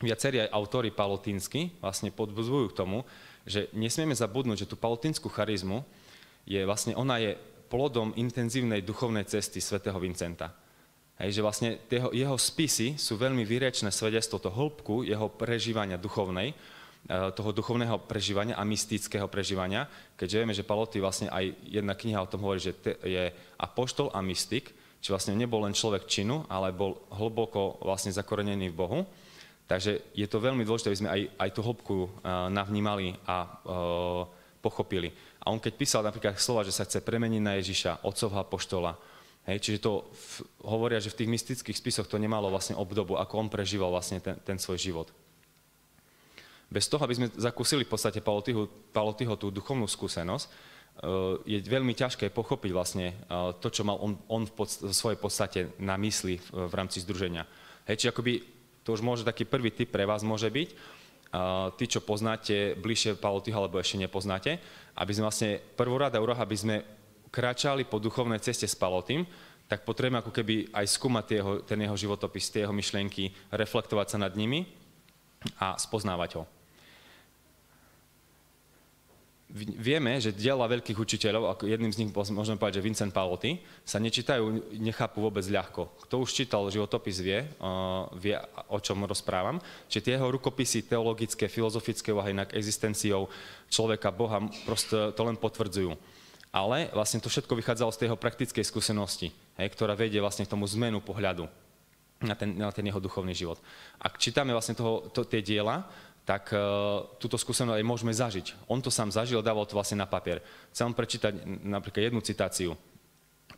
viacerí 0.00 0.40
aj 0.40 0.52
autory 0.52 0.88
palotínsky 0.88 1.76
vlastne 1.80 2.08
podbuzujú 2.08 2.72
k 2.72 2.78
tomu, 2.80 3.04
že 3.44 3.68
nesmieme 3.76 4.16
zabudnúť, 4.16 4.64
že 4.64 4.70
tú 4.72 4.76
palotínsku 4.80 5.28
charizmu 5.28 5.84
je 6.48 6.60
vlastne, 6.64 6.96
ona 6.96 7.20
je 7.20 7.36
plodom 7.68 8.16
intenzívnej 8.16 8.80
duchovnej 8.80 9.28
cesty 9.28 9.60
svätého 9.60 9.96
Vincenta. 10.00 10.52
Hej, 11.16 11.40
že 11.40 11.44
vlastne 11.44 11.68
jeho, 11.88 12.12
jeho 12.12 12.36
spisy 12.36 13.00
sú 13.00 13.16
veľmi 13.16 13.40
výrečné 13.48 13.88
svedectvo 13.88 14.36
to 14.36 14.52
hĺbku 14.52 15.08
jeho 15.08 15.32
prežívania 15.32 15.96
duchovnej, 15.96 16.52
toho 17.06 17.50
duchovného 17.54 18.02
prežívania 18.10 18.58
a 18.58 18.66
mystického 18.66 19.30
prežívania, 19.30 19.86
keďže 20.18 20.38
vieme, 20.42 20.54
že 20.54 20.66
Paloty 20.66 20.98
vlastne 20.98 21.30
aj 21.30 21.54
jedna 21.62 21.94
kniha 21.94 22.18
o 22.18 22.30
tom 22.30 22.42
hovorí, 22.42 22.58
že 22.58 22.74
je 23.06 23.30
apoštol 23.62 24.10
a 24.10 24.18
mystik, 24.26 24.74
či 24.98 25.14
vlastne 25.14 25.38
nebol 25.38 25.62
len 25.62 25.76
človek 25.76 26.10
činu, 26.10 26.42
ale 26.50 26.74
bol 26.74 26.98
hlboko 27.14 27.78
vlastne 27.78 28.10
zakorenený 28.10 28.74
v 28.74 28.78
Bohu. 28.78 28.98
Takže 29.66 30.14
je 30.14 30.26
to 30.26 30.42
veľmi 30.42 30.66
dôležité, 30.66 30.90
aby 30.90 31.00
sme 31.02 31.14
aj, 31.14 31.20
aj 31.42 31.50
tú 31.54 31.60
hĺbku 31.62 31.96
uh, 31.98 32.08
navnímali 32.50 33.18
a 33.26 33.36
uh, 33.46 34.22
pochopili. 34.62 35.10
A 35.42 35.54
on 35.54 35.62
keď 35.62 35.72
písal 35.78 36.02
napríklad 36.02 36.38
slova, 36.42 36.66
že 36.66 36.74
sa 36.74 36.86
chce 36.86 37.02
premeniť 37.02 37.42
na 37.42 37.54
Ježiša, 37.58 38.02
otcovho 38.02 38.38
apoštola, 38.42 38.98
Hej, 39.46 39.62
čiže 39.62 39.78
to 39.78 40.10
v, 40.10 40.42
hovoria, 40.66 40.98
že 40.98 41.14
v 41.14 41.22
tých 41.22 41.30
mystických 41.30 41.78
spisoch 41.78 42.10
to 42.10 42.18
nemalo 42.18 42.50
vlastne 42.50 42.74
obdobu, 42.74 43.14
ako 43.14 43.46
on 43.46 43.46
prežíval 43.46 43.94
vlastne 43.94 44.18
ten, 44.18 44.34
ten 44.42 44.58
svoj 44.58 44.74
život. 44.74 45.06
Bez 46.66 46.90
toho, 46.90 47.02
aby 47.06 47.14
sme 47.14 47.32
zakúsili 47.34 47.86
v 47.86 47.92
podstate 47.94 48.18
Palotyho 48.92 49.34
tú 49.38 49.54
duchovnú 49.54 49.86
skúsenosť, 49.86 50.46
eh, 50.46 50.54
je 51.46 51.58
veľmi 51.62 51.94
ťažké 51.94 52.30
pochopiť 52.34 52.70
vlastne 52.74 53.06
eh, 53.12 53.50
to, 53.62 53.68
čo 53.70 53.86
mal 53.86 53.98
on, 54.02 54.18
on 54.26 54.44
v, 54.46 54.52
podst- 54.52 54.82
svojej 54.90 55.18
podstate 55.18 55.60
na 55.78 55.94
mysli 55.98 56.38
v, 56.38 56.66
v 56.66 56.72
rámci 56.74 57.02
združenia. 57.02 57.46
Hej, 57.86 58.02
čiže 58.02 58.12
akoby, 58.12 58.32
to 58.82 58.94
už 58.94 59.02
môže 59.02 59.22
taký 59.22 59.46
prvý 59.46 59.70
typ 59.70 59.94
pre 59.94 60.02
vás 60.02 60.26
môže 60.26 60.50
byť, 60.50 60.96
tí, 61.76 61.84
čo 61.90 62.00
poznáte 62.04 62.78
bližšie 62.78 63.18
Palotyho, 63.18 63.58
alebo 63.58 63.82
ešte 63.82 64.00
nepoznáte, 64.00 64.58
aby 64.96 65.12
sme 65.12 65.26
vlastne 65.28 65.50
prvorada 65.76 66.22
úroha, 66.22 66.42
aby 66.42 66.56
sme 66.56 66.76
kráčali 67.28 67.84
po 67.84 68.00
duchovnej 68.00 68.40
ceste 68.40 68.64
s 68.64 68.78
Palotým, 68.78 69.26
tak 69.66 69.82
potrebujeme 69.82 70.22
ako 70.22 70.30
keby 70.30 70.70
aj 70.70 70.86
skúmať 70.86 71.26
jeho, 71.26 71.52
ten 71.66 71.82
jeho 71.82 71.96
životopis, 71.98 72.48
tie 72.54 72.62
jeho 72.64 72.72
myšlienky, 72.72 73.34
reflektovať 73.50 74.14
sa 74.14 74.18
nad 74.22 74.32
nimi 74.38 74.62
a 75.58 75.74
spoznávať 75.74 76.40
ho. 76.40 76.42
Vieme, 79.56 80.20
že 80.20 80.36
diela 80.36 80.68
veľkých 80.68 81.00
učiteľov, 81.00 81.48
ako 81.48 81.64
jedným 81.64 81.88
z 81.88 82.04
nich 82.04 82.12
môžeme 82.12 82.60
povedať, 82.60 82.76
že 82.76 82.84
Vincent 82.84 83.08
Paloty, 83.08 83.56
sa 83.88 83.96
nečítajú, 83.96 84.76
nechápu 84.76 85.24
vôbec 85.24 85.48
ľahko. 85.48 85.96
Kto 86.04 86.20
už 86.20 86.36
čítal 86.36 86.68
životopis 86.68 87.24
vie, 87.24 87.40
vie, 88.20 88.36
o 88.68 88.78
čom 88.84 89.08
rozprávam, 89.08 89.56
že 89.88 90.04
tie 90.04 90.20
jeho 90.20 90.28
rukopisy 90.28 90.84
teologické, 90.84 91.48
filozofické 91.48 92.12
úvahy 92.12 92.36
nad 92.36 92.52
existenciou 92.52 93.32
človeka, 93.72 94.12
Boha, 94.12 94.44
proste 94.68 95.16
to 95.16 95.22
len 95.24 95.40
potvrdzujú. 95.40 95.96
Ale 96.52 96.92
vlastne 96.92 97.24
to 97.24 97.32
všetko 97.32 97.56
vychádzalo 97.56 97.96
z 97.96 98.12
jeho 98.12 98.20
praktickej 98.20 98.64
skúsenosti, 98.64 99.32
hej, 99.56 99.68
ktorá 99.72 99.96
vedie 99.96 100.20
vlastne 100.20 100.44
k 100.44 100.52
tomu 100.52 100.68
zmenu 100.68 101.00
pohľadu 101.00 101.48
na 102.24 102.32
ten, 102.32 102.56
na 102.56 102.72
ten 102.72 102.84
jeho 102.84 103.00
duchovný 103.00 103.36
život. 103.36 103.60
Ak 104.00 104.16
čítame 104.16 104.52
vlastne 104.56 104.72
toho, 104.72 105.08
to, 105.12 105.24
tie 105.28 105.44
diela, 105.44 105.84
tak 106.26 106.50
uh, 106.50 107.06
túto 107.22 107.38
skúsenosť 107.38 107.78
aj 107.78 107.86
môžeme 107.86 108.10
zažiť. 108.10 108.66
On 108.66 108.82
to 108.82 108.90
sám 108.90 109.14
zažil, 109.14 109.46
dával 109.46 109.62
to 109.62 109.78
vlastne 109.78 110.02
na 110.02 110.10
papier. 110.10 110.42
Chcem 110.74 110.90
prečítať 110.90 111.46
napríklad 111.62 112.10
jednu 112.10 112.18
citáciu. 112.18 112.74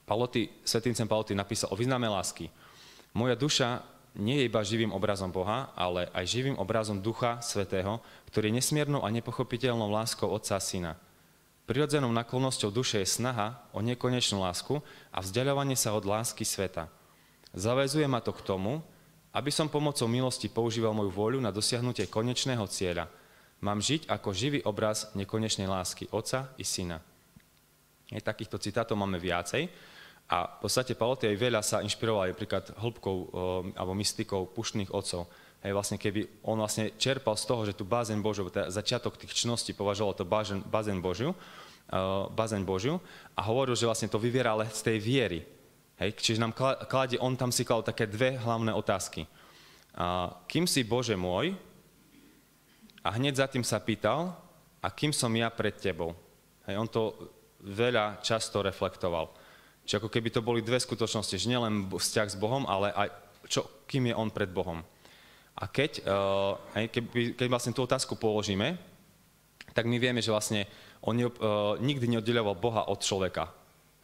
Paloty, 0.05 0.53
Svetincem 0.69 1.09
Paloty 1.09 1.33
napísal 1.33 1.73
o 1.73 1.79
význame 1.81 2.05
lásky. 2.05 2.53
Moja 3.17 3.33
duša 3.33 3.81
nie 4.21 4.41
je 4.41 4.49
iba 4.53 4.61
živým 4.61 4.93
obrazom 4.93 5.33
Boha, 5.33 5.73
ale 5.73 6.13
aj 6.13 6.29
živým 6.29 6.57
obrazom 6.61 7.01
Ducha 7.01 7.41
Svetého, 7.41 8.05
ktorý 8.29 8.53
je 8.53 8.57
nesmiernou 8.61 9.01
a 9.01 9.13
nepochopiteľnou 9.13 9.89
láskou 9.89 10.29
Otca 10.29 10.57
a 10.57 10.63
Syna. 10.63 10.93
Prirodzenou 11.69 12.09
naklonosťou 12.13 12.73
duše 12.73 13.05
je 13.05 13.09
snaha 13.21 13.61
o 13.77 13.85
nekonečnú 13.85 14.41
lásku 14.41 14.81
a 15.13 15.21
vzdialovanie 15.21 15.77
sa 15.77 15.93
od 15.93 16.09
lásky 16.09 16.45
sveta. 16.45 16.89
Zavezuje 17.53 18.09
ma 18.09 18.25
to 18.25 18.33
k 18.33 18.45
tomu, 18.45 18.81
aby 19.33 19.51
som 19.53 19.69
pomocou 19.69 20.09
milosti 20.09 20.49
používal 20.49 20.97
moju 20.97 21.13
voľu 21.13 21.39
na 21.39 21.53
dosiahnutie 21.53 22.09
konečného 22.09 22.65
cieľa. 22.69 23.09
Mám 23.61 23.83
žiť 23.83 24.07
ako 24.09 24.31
živý 24.31 24.61
obraz 24.65 25.11
nekonečnej 25.19 25.67
lásky 25.67 26.07
Otca 26.15 26.55
i 26.57 26.65
Syna. 26.65 27.03
Je, 28.09 28.23
takýchto 28.23 28.57
citátov 28.57 28.97
máme 28.97 29.21
viacej. 29.21 29.69
A 30.29 30.61
v 30.61 30.69
podstate 30.69 30.93
Paloty 30.93 31.25
aj 31.29 31.37
veľa 31.41 31.61
sa 31.65 31.81
inšpiroval 31.81 32.37
napríklad 32.37 32.77
hĺbkou 32.77 33.17
e, 33.17 33.27
alebo 33.81 33.97
mystikou 33.97 34.45
puštných 34.53 34.93
otcov. 34.93 35.25
Hej, 35.65 35.73
vlastne 35.73 35.97
keby 35.97 36.45
on 36.45 36.61
vlastne 36.61 36.93
čerpal 37.01 37.35
z 37.35 37.45
toho, 37.49 37.65
že 37.65 37.75
tu 37.75 37.89
bázeň 37.89 38.21
Božiu, 38.21 38.47
teda 38.53 38.71
začiatok 38.71 39.19
tých 39.19 39.35
čností 39.35 39.73
považoval 39.73 40.15
to 40.15 40.29
bázeň, 40.29 40.63
bázeň 40.69 40.97
Božiu, 41.03 41.33
uh, 41.35 42.31
bázeň 42.31 42.63
Božiu 42.63 43.03
a 43.35 43.41
hovoril, 43.43 43.75
že 43.75 43.89
vlastne 43.89 44.07
to 44.07 44.23
vyviera 44.23 44.55
ale 44.55 44.71
z 44.71 44.87
tej 44.87 44.99
viery. 45.03 45.41
Hej, 45.99 46.15
čiže 46.15 46.39
nám 46.39 46.55
kladie, 46.87 47.19
on 47.19 47.35
tam 47.35 47.51
si 47.51 47.67
kladol 47.67 47.91
také 47.91 48.07
dve 48.07 48.39
hlavné 48.39 48.71
otázky. 48.71 49.27
A, 49.99 50.31
kým 50.47 50.63
si 50.71 50.87
Bože 50.87 51.19
môj? 51.19 51.59
A 53.03 53.19
hneď 53.19 53.43
za 53.43 53.47
tým 53.51 53.67
sa 53.67 53.83
pýtal, 53.83 54.31
a 54.79 54.89
kým 54.95 55.11
som 55.11 55.35
ja 55.35 55.51
pred 55.51 55.75
tebou? 55.75 56.15
Hej, 56.71 56.79
on 56.79 56.87
to 56.87 57.19
veľa 57.67 58.23
často 58.23 58.63
reflektoval. 58.63 59.35
Čiže 59.83 59.99
ako 59.99 60.13
keby 60.13 60.29
to 60.31 60.45
boli 60.45 60.63
dve 60.63 60.79
skutočnosti, 60.79 61.35
že 61.35 61.51
nielen 61.51 61.91
vzťah 61.91 62.29
s 62.31 62.39
Bohom, 62.39 62.63
ale 62.71 62.95
aj 62.95 63.09
čo, 63.51 63.67
kým 63.91 64.07
je 64.07 64.15
on 64.15 64.31
pred 64.31 64.55
Bohom. 64.55 64.87
A 65.59 65.67
keď, 65.67 66.07
uh, 66.07 66.55
hej, 66.79 66.95
keby, 66.95 67.35
keď 67.35 67.47
vlastne 67.51 67.75
tú 67.75 67.83
otázku 67.83 68.15
položíme, 68.15 68.79
tak 69.75 69.91
my 69.91 69.99
vieme, 69.99 70.23
že 70.23 70.31
vlastne 70.31 70.71
on 71.03 71.19
uh, 71.19 71.31
nikdy 71.83 72.07
neoddeloval 72.07 72.55
Boha 72.55 72.87
od 72.87 73.03
človeka. 73.03 73.51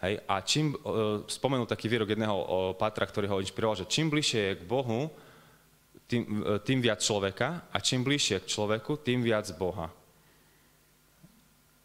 Hej? 0.04 0.20
A 0.28 0.44
čím, 0.44 0.76
uh, 0.76 1.24
spomenul 1.24 1.64
taký 1.64 1.88
výrok 1.88 2.12
jedného 2.12 2.36
uh, 2.36 2.46
patra, 2.76 3.08
ktorý 3.08 3.26
ho 3.32 3.40
inšpiroval, 3.40 3.80
že 3.80 3.88
čím 3.88 4.12
bližšie 4.12 4.40
je 4.40 4.58
k 4.60 4.68
Bohu, 4.68 5.08
tým, 6.04 6.22
uh, 6.44 6.60
tým 6.60 6.84
viac 6.84 7.00
človeka 7.00 7.72
a 7.72 7.76
čím 7.80 8.04
bližšie 8.04 8.44
k 8.44 8.50
človeku, 8.50 9.00
tým 9.00 9.24
viac 9.24 9.48
Boha. 9.56 9.88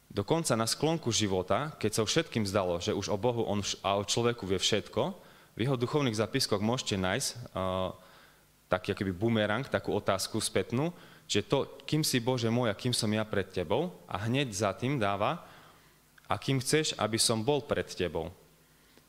Dokonca 0.09 0.57
na 0.57 0.65
sklonku 0.65 1.13
života, 1.13 1.77
keď 1.79 1.91
sa 1.95 2.01
všetkým 2.03 2.43
zdalo, 2.43 2.81
že 2.81 2.97
už 2.97 3.13
o 3.13 3.17
Bohu 3.17 3.45
on 3.45 3.61
a 3.85 3.95
o 3.95 4.03
človeku 4.03 4.43
vie 4.43 4.59
všetko, 4.59 5.15
v 5.53 5.67
jeho 5.67 5.77
duchovných 5.77 6.17
zapiskoch 6.17 6.63
môžete 6.63 6.97
nájsť 6.97 7.27
uh, 7.55 7.93
taký 8.69 8.93
akýby 8.93 9.13
bumerang, 9.13 9.65
takú 9.65 9.93
otázku 9.93 10.41
spätnú, 10.41 10.93
že 11.29 11.45
to, 11.45 11.77
kým 11.85 12.01
si 12.01 12.17
Bože 12.17 12.49
môj 12.49 12.73
a 12.73 12.79
kým 12.79 12.89
som 12.89 13.09
ja 13.13 13.21
pred 13.21 13.45
tebou, 13.53 13.93
a 14.09 14.17
hneď 14.25 14.49
za 14.49 14.73
tým 14.73 14.97
dáva, 14.97 15.45
a 16.29 16.37
kým 16.37 16.61
chceš, 16.61 16.93
aby 17.01 17.17
som 17.17 17.41
bol 17.41 17.65
pred 17.65 17.89
tebou. 17.89 18.29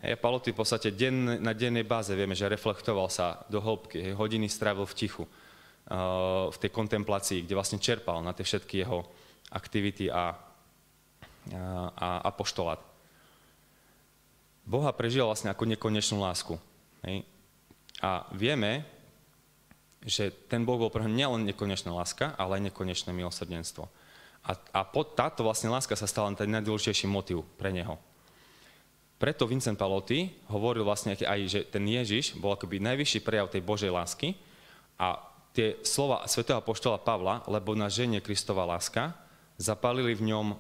Hej, 0.00 0.16
Paloty 0.16 0.56
v 0.56 0.64
podstate 0.64 0.96
den, 0.96 1.44
na 1.44 1.52
dennej 1.52 1.84
báze 1.84 2.16
vieme, 2.16 2.32
že 2.32 2.48
reflektoval 2.48 3.12
sa 3.12 3.44
do 3.52 3.60
hĺbky, 3.60 4.00
hej, 4.00 4.14
hodiny 4.16 4.48
strávil 4.48 4.88
v 4.88 4.96
tichu, 4.96 5.24
uh, 5.28 6.48
v 6.48 6.56
tej 6.56 6.72
kontemplácii, 6.72 7.44
kde 7.44 7.52
vlastne 7.52 7.76
čerpal 7.76 8.24
na 8.24 8.32
tie 8.32 8.48
všetky 8.48 8.80
jeho 8.80 9.04
aktivity 9.52 10.08
a, 10.08 10.32
a, 11.52 12.08
a 12.24 12.30
poštolát. 12.32 12.80
Boha 14.64 14.94
prežil 14.96 15.26
vlastne 15.26 15.52
ako 15.52 15.68
nekonečnú 15.68 16.22
lásku. 16.22 16.56
Hej. 17.04 17.26
A 18.00 18.24
vieme, 18.32 18.88
že 20.00 20.32
ten 20.48 20.64
Boh 20.64 20.80
bol 20.80 20.88
pre 20.88 21.04
nielen 21.04 21.44
nekonečná 21.44 21.92
láska, 21.92 22.32
ale 22.40 22.56
aj 22.56 22.72
nekonečné 22.72 23.12
milosrdenstvo. 23.12 23.84
A, 24.40 24.56
a 24.73 24.80
pod 24.88 25.12
táto 25.12 25.44
vlastne 25.44 25.68
láska 25.68 25.92
sa 25.92 26.09
stala 26.09 26.32
ten 26.32 26.49
najdôležitejší 26.49 27.04
motiv 27.04 27.44
pre 27.61 27.68
neho. 27.68 28.00
Preto 29.20 29.44
Vincent 29.44 29.76
Paloty 29.76 30.32
hovoril 30.49 30.80
vlastne 30.80 31.12
aj, 31.12 31.40
že 31.44 31.61
ten 31.68 31.85
Ježiš 31.85 32.40
bol 32.40 32.56
akoby 32.56 32.80
najvyšší 32.80 33.20
prejav 33.20 33.52
tej 33.52 33.61
Božej 33.61 33.92
lásky 33.92 34.32
a 34.97 35.20
tie 35.52 35.76
slova 35.85 36.25
svätého 36.25 36.56
apoštola 36.56 36.97
Pavla, 37.04 37.44
lebo 37.44 37.76
na 37.76 37.92
ženie 37.92 38.25
Kristova 38.25 38.64
láska, 38.64 39.12
zapalili 39.61 40.16
v 40.16 40.32
ňom 40.32 40.56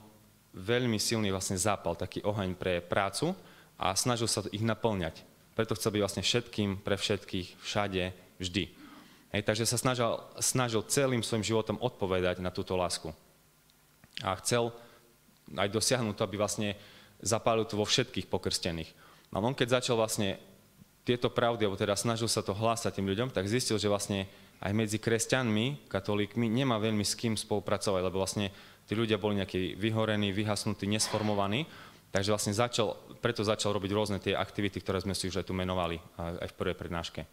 veľmi 0.52 1.00
silný 1.00 1.32
vlastne 1.32 1.56
zápal, 1.56 1.96
taký 1.96 2.20
oheň 2.20 2.52
pre 2.52 2.84
prácu 2.84 3.32
a 3.80 3.96
snažil 3.96 4.28
sa 4.28 4.44
ich 4.52 4.60
naplňať. 4.60 5.24
Preto 5.56 5.72
chcel 5.72 5.96
byť 5.96 6.02
vlastne 6.04 6.24
všetkým, 6.26 6.84
pre 6.84 7.00
všetkých, 7.00 7.64
všade, 7.64 8.12
vždy. 8.36 8.64
Hej, 9.32 9.42
takže 9.48 9.64
sa 9.64 9.80
snažil, 9.80 10.20
snažil 10.36 10.84
celým 10.84 11.24
svojim 11.24 11.48
životom 11.48 11.80
odpovedať 11.80 12.44
na 12.44 12.52
túto 12.52 12.76
lásku 12.76 13.08
a 14.20 14.36
chcel 14.42 14.74
aj 15.54 15.68
dosiahnuť 15.70 16.14
to, 16.14 16.22
aby 16.26 16.36
vlastne 16.38 16.68
zapálil 17.20 17.66
to 17.66 17.78
vo 17.78 17.86
všetkých 17.86 18.26
pokrstených. 18.30 18.90
A 19.30 19.38
on 19.38 19.54
keď 19.54 19.80
začal 19.80 19.96
vlastne 19.98 20.40
tieto 21.06 21.32
pravdy, 21.32 21.64
alebo 21.64 21.80
teda 21.80 21.96
snažil 21.96 22.28
sa 22.28 22.44
to 22.44 22.52
hlásať 22.52 23.00
tým 23.00 23.08
ľuďom, 23.08 23.32
tak 23.32 23.48
zistil, 23.48 23.80
že 23.80 23.88
vlastne 23.88 24.28
aj 24.60 24.72
medzi 24.76 25.00
kresťanmi, 25.00 25.88
katolíkmi, 25.88 26.46
nemá 26.52 26.76
veľmi 26.76 27.00
s 27.00 27.16
kým 27.16 27.34
spolupracovať, 27.34 28.02
lebo 28.04 28.20
vlastne 28.20 28.52
tí 28.84 28.92
ľudia 28.92 29.16
boli 29.16 29.40
nejakí 29.40 29.80
vyhorení, 29.80 30.36
vyhasnutí, 30.36 30.84
nesformovaní, 30.84 31.64
takže 32.12 32.32
vlastne 32.34 32.52
začal, 32.52 32.98
preto 33.24 33.40
začal 33.40 33.72
robiť 33.72 33.90
rôzne 33.96 34.18
tie 34.20 34.36
aktivity, 34.36 34.84
ktoré 34.84 35.00
sme 35.00 35.16
si 35.16 35.32
už 35.32 35.40
aj 35.40 35.48
tu 35.48 35.56
menovali, 35.56 35.96
aj 36.18 36.52
v 36.52 36.58
prvej 36.58 36.76
prednáške. 36.76 37.24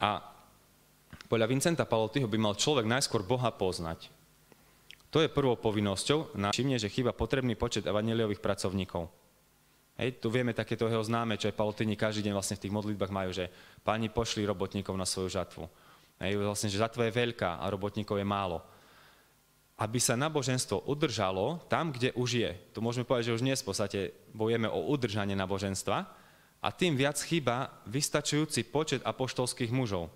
A 0.00 0.24
podľa 1.28 1.50
Vincenta 1.50 1.84
Palotyho 1.84 2.24
by 2.24 2.38
mal 2.40 2.54
človek 2.56 2.88
najskôr 2.88 3.20
Boha 3.26 3.52
poznať, 3.52 4.08
to 5.14 5.22
je 5.22 5.30
prvou 5.30 5.54
povinnosťou. 5.54 6.34
Všimne, 6.50 6.74
že 6.74 6.90
chýba 6.90 7.14
potrebný 7.14 7.54
počet 7.54 7.86
evaneliových 7.86 8.42
pracovníkov. 8.42 9.06
Hej, 9.94 10.18
tu 10.18 10.26
vieme 10.26 10.50
takéto 10.50 10.90
jeho 10.90 11.06
známe, 11.06 11.38
čo 11.38 11.46
aj 11.46 11.54
Palotyni 11.54 11.94
každý 11.94 12.26
deň 12.26 12.34
vlastne 12.34 12.58
v 12.58 12.66
tých 12.66 12.74
modlitbách 12.74 13.14
majú, 13.14 13.30
že 13.30 13.46
páni 13.86 14.10
pošli 14.10 14.42
robotníkov 14.42 14.98
na 14.98 15.06
svoju 15.06 15.30
žatvu. 15.30 15.70
Hej, 16.18 16.42
vlastne, 16.42 16.66
že 16.66 16.82
žatva 16.82 17.06
je 17.06 17.14
veľká 17.14 17.62
a 17.62 17.70
robotníkov 17.70 18.18
je 18.18 18.26
málo. 18.26 18.58
Aby 19.78 20.02
sa 20.02 20.18
náboženstvo 20.18 20.90
udržalo 20.90 21.62
tam, 21.70 21.94
kde 21.94 22.10
už 22.18 22.30
je. 22.34 22.50
Tu 22.74 22.82
môžeme 22.82 23.06
povedať, 23.06 23.30
že 23.30 23.38
už 23.38 23.46
dnes 23.46 23.62
v 23.62 23.70
podstate 23.70 23.98
bojeme 24.34 24.66
o 24.66 24.90
udržanie 24.90 25.38
náboženstva 25.38 26.10
a 26.58 26.68
tým 26.74 26.98
viac 26.98 27.22
chýba 27.22 27.70
vystačujúci 27.86 28.66
počet 28.66 28.98
apoštolských 29.06 29.70
mužov. 29.70 30.10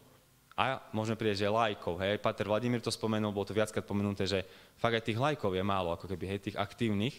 A 0.59 0.83
môžeme 0.91 1.15
prieť, 1.15 1.47
že 1.47 1.55
lajkov. 1.55 2.03
Hej, 2.03 2.19
Pater 2.19 2.51
Vladimír 2.51 2.83
to 2.83 2.91
spomenul, 2.91 3.31
bolo 3.31 3.47
to 3.47 3.55
viackrát 3.55 3.87
pomenuté, 3.87 4.27
že 4.27 4.43
fakt 4.75 4.99
aj 4.99 5.07
tých 5.07 5.23
lajkov 5.23 5.55
je 5.55 5.63
málo, 5.63 5.95
ako 5.95 6.11
keby 6.11 6.35
hej, 6.35 6.51
tých 6.51 6.59
aktívnych, 6.59 7.15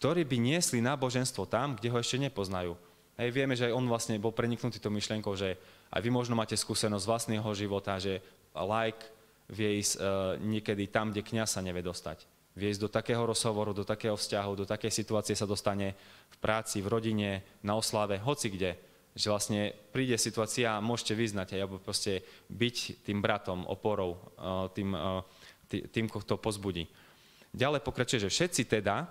ktorí 0.00 0.24
by 0.24 0.40
niesli 0.40 0.80
náboženstvo 0.80 1.44
tam, 1.44 1.76
kde 1.76 1.92
ho 1.92 2.00
ešte 2.00 2.16
nepoznajú. 2.16 2.72
Hej, 3.20 3.36
vieme, 3.36 3.52
že 3.52 3.68
aj 3.68 3.76
on 3.76 3.84
vlastne 3.84 4.16
bol 4.16 4.32
preniknutý 4.32 4.80
tou 4.80 4.88
myšlienkou, 4.88 5.36
že 5.36 5.60
aj 5.92 6.00
vy 6.00 6.08
možno 6.08 6.32
máte 6.32 6.56
skúsenosť 6.56 7.04
z 7.04 7.10
vlastného 7.12 7.48
života, 7.52 8.00
že 8.00 8.24
like 8.56 9.04
vie 9.52 9.84
ísť 9.84 9.92
uh, 10.00 10.02
niekedy 10.40 10.88
tam, 10.88 11.12
kde 11.12 11.20
kniaz 11.20 11.52
sa 11.52 11.60
nevie 11.60 11.84
dostať. 11.84 12.24
Vie 12.56 12.72
ísť 12.72 12.80
do 12.80 12.88
takého 12.88 13.20
rozhovoru, 13.28 13.76
do 13.76 13.84
takého 13.84 14.16
vzťahu, 14.16 14.64
do 14.64 14.66
takej 14.66 14.88
situácie 14.88 15.36
sa 15.36 15.44
dostane 15.44 15.92
v 16.32 16.36
práci, 16.40 16.80
v 16.80 16.88
rodine, 16.88 17.30
na 17.60 17.76
oslave, 17.76 18.16
hoci 18.16 18.48
kde. 18.48 18.80
Že 19.10 19.26
vlastne 19.30 19.60
príde 19.90 20.14
situácia 20.14 20.78
a 20.78 20.84
môžete 20.84 21.18
vyznať, 21.18 21.58
alebo 21.58 21.82
proste 21.82 22.22
byť 22.46 23.02
tým 23.02 23.18
bratom, 23.18 23.66
oporou, 23.66 24.18
uh, 24.38 24.70
tým, 24.70 24.94
uh, 24.94 25.26
tým, 25.66 26.06
kto 26.06 26.38
pozbudí. 26.38 26.86
Ďalej 27.50 27.82
pokračuje, 27.82 28.26
že 28.26 28.30
všetci 28.30 28.62
teda, 28.70 29.10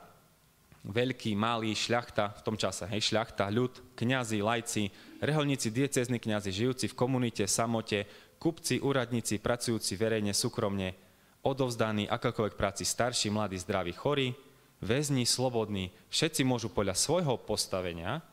veľký, 0.87 1.35
malý, 1.35 1.75
šľachta 1.75 2.39
v 2.39 2.43
tom 2.47 2.55
čase, 2.55 2.87
hej, 2.87 3.11
šľachta, 3.11 3.51
ľud, 3.51 3.99
kňazi, 3.99 4.39
lajci, 4.39 4.83
reholníci, 5.19 5.67
diecézni 5.75 6.23
kňazi, 6.23 6.55
žijúci 6.55 6.87
v 6.87 6.95
komunite, 6.95 7.43
samote, 7.51 8.07
kupci, 8.39 8.79
úradníci, 8.79 9.43
pracujúci 9.43 9.99
verejne, 9.99 10.31
súkromne, 10.31 10.95
odovzdaní 11.43 12.07
akákoľvek 12.07 12.55
práci, 12.55 12.87
starší, 12.87 13.27
mladí, 13.27 13.59
zdraví, 13.59 13.91
chorí, 13.91 14.31
väzni, 14.79 15.27
slobodní, 15.27 15.91
všetci 16.07 16.47
môžu 16.47 16.71
podľa 16.71 16.95
svojho 16.95 17.35
postavenia, 17.43 18.23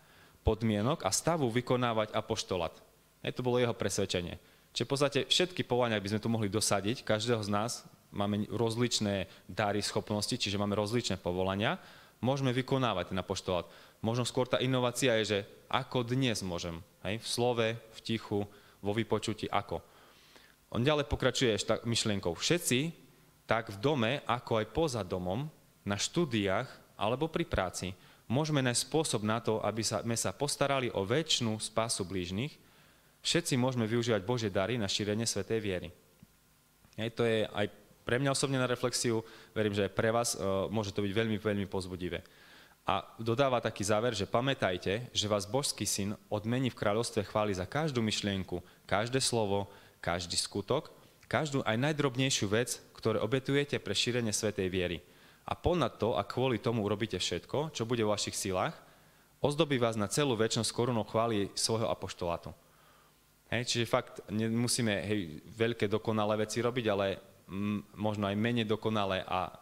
podmienok 0.46 1.02
a 1.02 1.10
stavu 1.10 1.50
vykonávať 1.50 2.14
apoštolat. 2.14 2.78
Hej, 3.26 3.34
to 3.34 3.42
bolo 3.42 3.58
jeho 3.58 3.74
presvedčenie. 3.74 4.38
Čiže 4.70 4.86
v 4.86 4.92
podstate 4.94 5.20
všetky 5.26 5.66
povolania 5.66 5.98
by 5.98 6.14
sme 6.14 6.22
tu 6.22 6.30
mohli 6.30 6.46
dosadiť, 6.46 7.02
každého 7.02 7.42
z 7.42 7.50
nás 7.50 7.82
máme 8.14 8.46
rozličné 8.46 9.26
dary, 9.50 9.82
schopnosti, 9.82 10.38
čiže 10.38 10.60
máme 10.60 10.78
rozličné 10.78 11.18
povolania, 11.18 11.82
môžeme 12.22 12.54
vykonávať 12.54 13.10
ten 13.10 13.18
apoštolát. 13.18 13.66
Možno 14.00 14.22
skôr 14.22 14.46
tá 14.46 14.62
inovácia 14.62 15.18
je, 15.20 15.24
že 15.26 15.38
ako 15.66 16.06
dnes 16.06 16.38
môžem, 16.46 16.78
hej, 17.02 17.18
v 17.18 17.26
slove, 17.26 17.68
v 17.74 17.98
tichu, 18.06 18.46
vo 18.78 18.92
vypočutí, 18.94 19.50
ako. 19.50 19.82
On 20.70 20.84
ďalej 20.84 21.10
pokračuje 21.10 21.56
ešte 21.56 21.82
myšlienkou. 21.82 22.36
Všetci, 22.36 22.92
tak 23.48 23.74
v 23.74 23.78
dome, 23.82 24.12
ako 24.28 24.62
aj 24.62 24.66
poza 24.70 25.02
domom, 25.02 25.48
na 25.86 25.96
štúdiách 25.96 26.98
alebo 26.98 27.30
pri 27.30 27.46
práci, 27.46 27.94
môžeme 28.26 28.62
nájsť 28.62 28.82
spôsob 28.90 29.22
na 29.22 29.38
to, 29.38 29.62
aby 29.62 29.82
sme 29.82 30.16
sa 30.18 30.34
postarali 30.34 30.90
o 30.94 31.06
väčšinu 31.06 31.58
spásu 31.62 32.02
blížnych. 32.06 32.54
Všetci 33.22 33.58
môžeme 33.58 33.86
využívať 33.90 34.22
Bože 34.22 34.50
dary 34.50 34.78
na 34.78 34.86
šírenie 34.86 35.26
svetej 35.26 35.58
viery. 35.58 35.88
Hej, 36.96 37.10
to 37.14 37.22
je 37.26 37.46
aj 37.46 37.66
pre 38.06 38.22
mňa 38.22 38.30
osobne 38.30 38.56
na 38.56 38.70
reflexiu, 38.70 39.26
verím, 39.50 39.74
že 39.74 39.90
aj 39.90 39.92
pre 39.98 40.14
vás 40.14 40.38
uh, 40.38 40.70
môže 40.70 40.94
to 40.94 41.02
byť 41.02 41.12
veľmi, 41.12 41.36
veľmi 41.42 41.66
pozbudivé. 41.66 42.22
A 42.86 43.02
dodáva 43.18 43.58
taký 43.58 43.82
záver, 43.82 44.14
že 44.14 44.30
pamätajte, 44.30 45.10
že 45.10 45.26
vás 45.26 45.42
božský 45.42 45.82
syn 45.82 46.14
odmení 46.30 46.70
v 46.70 46.78
kráľovstve 46.78 47.26
chváli 47.26 47.50
za 47.50 47.66
každú 47.66 47.98
myšlienku, 47.98 48.62
každé 48.86 49.18
slovo, 49.18 49.66
každý 49.98 50.38
skutok, 50.38 50.94
každú 51.26 51.66
aj 51.66 51.74
najdrobnejšiu 51.82 52.46
vec, 52.46 52.78
ktoré 52.94 53.18
obetujete 53.18 53.82
pre 53.82 53.90
šírenie 53.90 54.30
svetej 54.30 54.70
viery. 54.70 54.98
A 55.46 55.54
ponad 55.54 55.94
to, 56.02 56.18
a 56.18 56.26
kvôli 56.26 56.58
tomu 56.58 56.82
urobíte 56.82 57.18
všetko, 57.22 57.70
čo 57.70 57.86
bude 57.86 58.02
vo 58.02 58.10
vašich 58.10 58.34
silách, 58.34 58.74
ozdobí 59.38 59.78
vás 59.78 59.94
na 59.94 60.10
celú 60.10 60.34
väčšnosť 60.34 60.74
korunou 60.74 61.06
chváli 61.06 61.54
svojho 61.54 61.86
apoštolátu. 61.86 62.50
Hej, 63.46 63.62
čiže 63.70 63.86
fakt 63.86 64.26
nemusíme 64.26 65.06
hej, 65.06 65.38
veľké 65.54 65.86
dokonalé 65.86 66.42
veci 66.42 66.58
robiť, 66.58 66.86
ale 66.90 67.06
možno 67.94 68.26
aj 68.26 68.34
menej 68.34 68.66
dokonalé 68.66 69.22
a 69.22 69.46
e, 69.46 69.52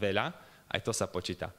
veľa, 0.00 0.26
aj 0.72 0.80
to 0.80 0.96
sa 0.96 1.04
počíta. 1.12 1.52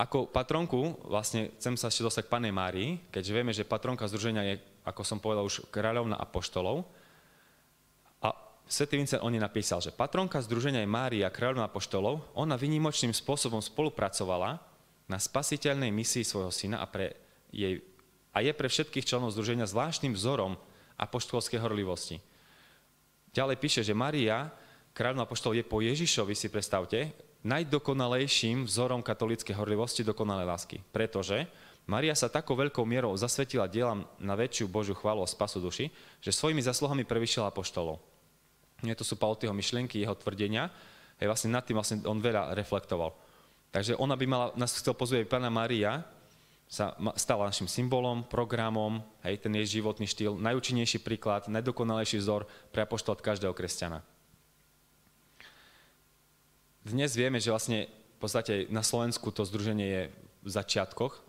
Ako 0.00 0.32
patronku, 0.32 1.04
vlastne 1.04 1.52
chcem 1.60 1.76
sa 1.76 1.92
ešte 1.92 2.00
dostať 2.00 2.24
k 2.24 2.32
Pane 2.32 2.48
Márii, 2.48 2.96
keďže 3.12 3.34
vieme, 3.36 3.52
že 3.52 3.68
patronka 3.68 4.08
združenia 4.08 4.40
je, 4.48 4.56
ako 4.88 5.04
som 5.04 5.20
povedal, 5.20 5.44
už 5.44 5.68
kráľovna 5.68 6.16
apoštolov. 6.16 6.88
Svetý 8.70 9.02
Vincent 9.02 9.18
on 9.26 9.34
napísal, 9.34 9.82
že 9.82 9.90
patronka 9.90 10.38
združenia 10.38 10.86
Mária, 10.86 11.26
kráľovna 11.26 11.66
apoštolov, 11.66 12.22
ona 12.38 12.54
vynimočným 12.54 13.10
spôsobom 13.10 13.58
spolupracovala 13.58 14.62
na 15.10 15.18
spasiteľnej 15.18 15.90
misii 15.90 16.22
svojho 16.22 16.54
syna 16.54 16.78
a, 16.78 16.86
pre 16.86 17.18
jej, 17.50 17.82
a 18.30 18.38
je 18.46 18.54
pre 18.54 18.70
všetkých 18.70 19.02
členov 19.02 19.34
združenia 19.34 19.66
zvláštnym 19.66 20.14
vzorom 20.14 20.54
apoštolskej 21.02 21.58
horlivosti. 21.58 22.22
Ďalej 23.34 23.58
píše, 23.58 23.82
že 23.82 23.90
Maria, 23.90 24.54
kráľovná 24.94 25.26
apoštol, 25.26 25.58
je 25.58 25.66
po 25.66 25.82
Ježišovi, 25.82 26.38
si 26.38 26.46
predstavte, 26.46 27.10
najdokonalejším 27.42 28.70
vzorom 28.70 29.02
katolíckej 29.02 29.58
horlivosti, 29.58 30.06
dokonalej 30.06 30.46
lásky. 30.46 30.76
Pretože 30.94 31.50
Maria 31.90 32.14
sa 32.14 32.30
takou 32.30 32.54
veľkou 32.54 32.86
mierou 32.86 33.18
zasvetila 33.18 33.66
dielam 33.66 34.06
na 34.22 34.38
väčšiu 34.38 34.70
Božiu 34.70 34.94
chválu 34.94 35.26
a 35.26 35.28
spasu 35.30 35.58
duši, 35.58 35.90
že 36.22 36.30
svojimi 36.30 36.62
zasluhami 36.62 37.02
prevyšila 37.02 37.50
apoštolov. 37.50 38.09
Nie, 38.80 38.96
to 38.96 39.04
sú 39.04 39.16
Pautýho 39.16 39.52
myšlienky, 39.52 40.00
jeho 40.00 40.16
tvrdenia. 40.16 40.72
Hej, 41.20 41.28
vlastne 41.28 41.52
nad 41.52 41.64
tým 41.64 41.76
vlastne 41.76 42.00
on 42.08 42.20
veľa 42.20 42.56
reflektoval. 42.56 43.12
Takže 43.70 43.94
ona 44.00 44.18
by 44.18 44.26
mala, 44.26 44.46
nás 44.58 44.74
chcel 44.74 44.96
pozvieť 44.96 45.30
Pána 45.30 45.52
Mária, 45.52 46.02
sa 46.70 46.94
stala 47.18 47.50
našim 47.50 47.66
symbolom, 47.66 48.22
programom, 48.22 49.02
hej, 49.26 49.42
ten 49.42 49.50
jej 49.58 49.82
životný 49.82 50.06
štýl, 50.06 50.38
najúčinnejší 50.38 51.02
príklad, 51.02 51.50
najdokonalejší 51.50 52.22
vzor 52.22 52.46
pre 52.70 52.86
apoštol 52.86 53.18
každého 53.18 53.50
kresťana. 53.50 54.06
Dnes 56.86 57.12
vieme, 57.12 57.42
že 57.42 57.50
vlastne 57.50 57.90
v 57.90 58.18
podstate 58.22 58.70
na 58.70 58.86
Slovensku 58.86 59.34
to 59.34 59.42
združenie 59.42 59.86
je 59.86 60.02
v 60.40 60.48
začiatkoch. 60.48 61.20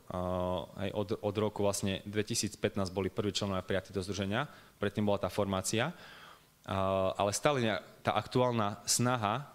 Hej, 0.80 0.90
od, 0.96 1.10
od 1.20 1.36
roku 1.36 1.66
vlastne 1.66 2.00
2015 2.08 2.56
boli 2.94 3.12
prví 3.12 3.36
členovia 3.36 3.66
prijatí 3.66 3.92
do 3.92 4.00
združenia, 4.00 4.48
predtým 4.80 5.04
bola 5.04 5.20
tá 5.20 5.30
formácia. 5.34 5.92
Ale 6.66 7.32
stále 7.34 7.82
tá 8.06 8.14
aktuálna 8.14 8.82
snaha, 8.86 9.50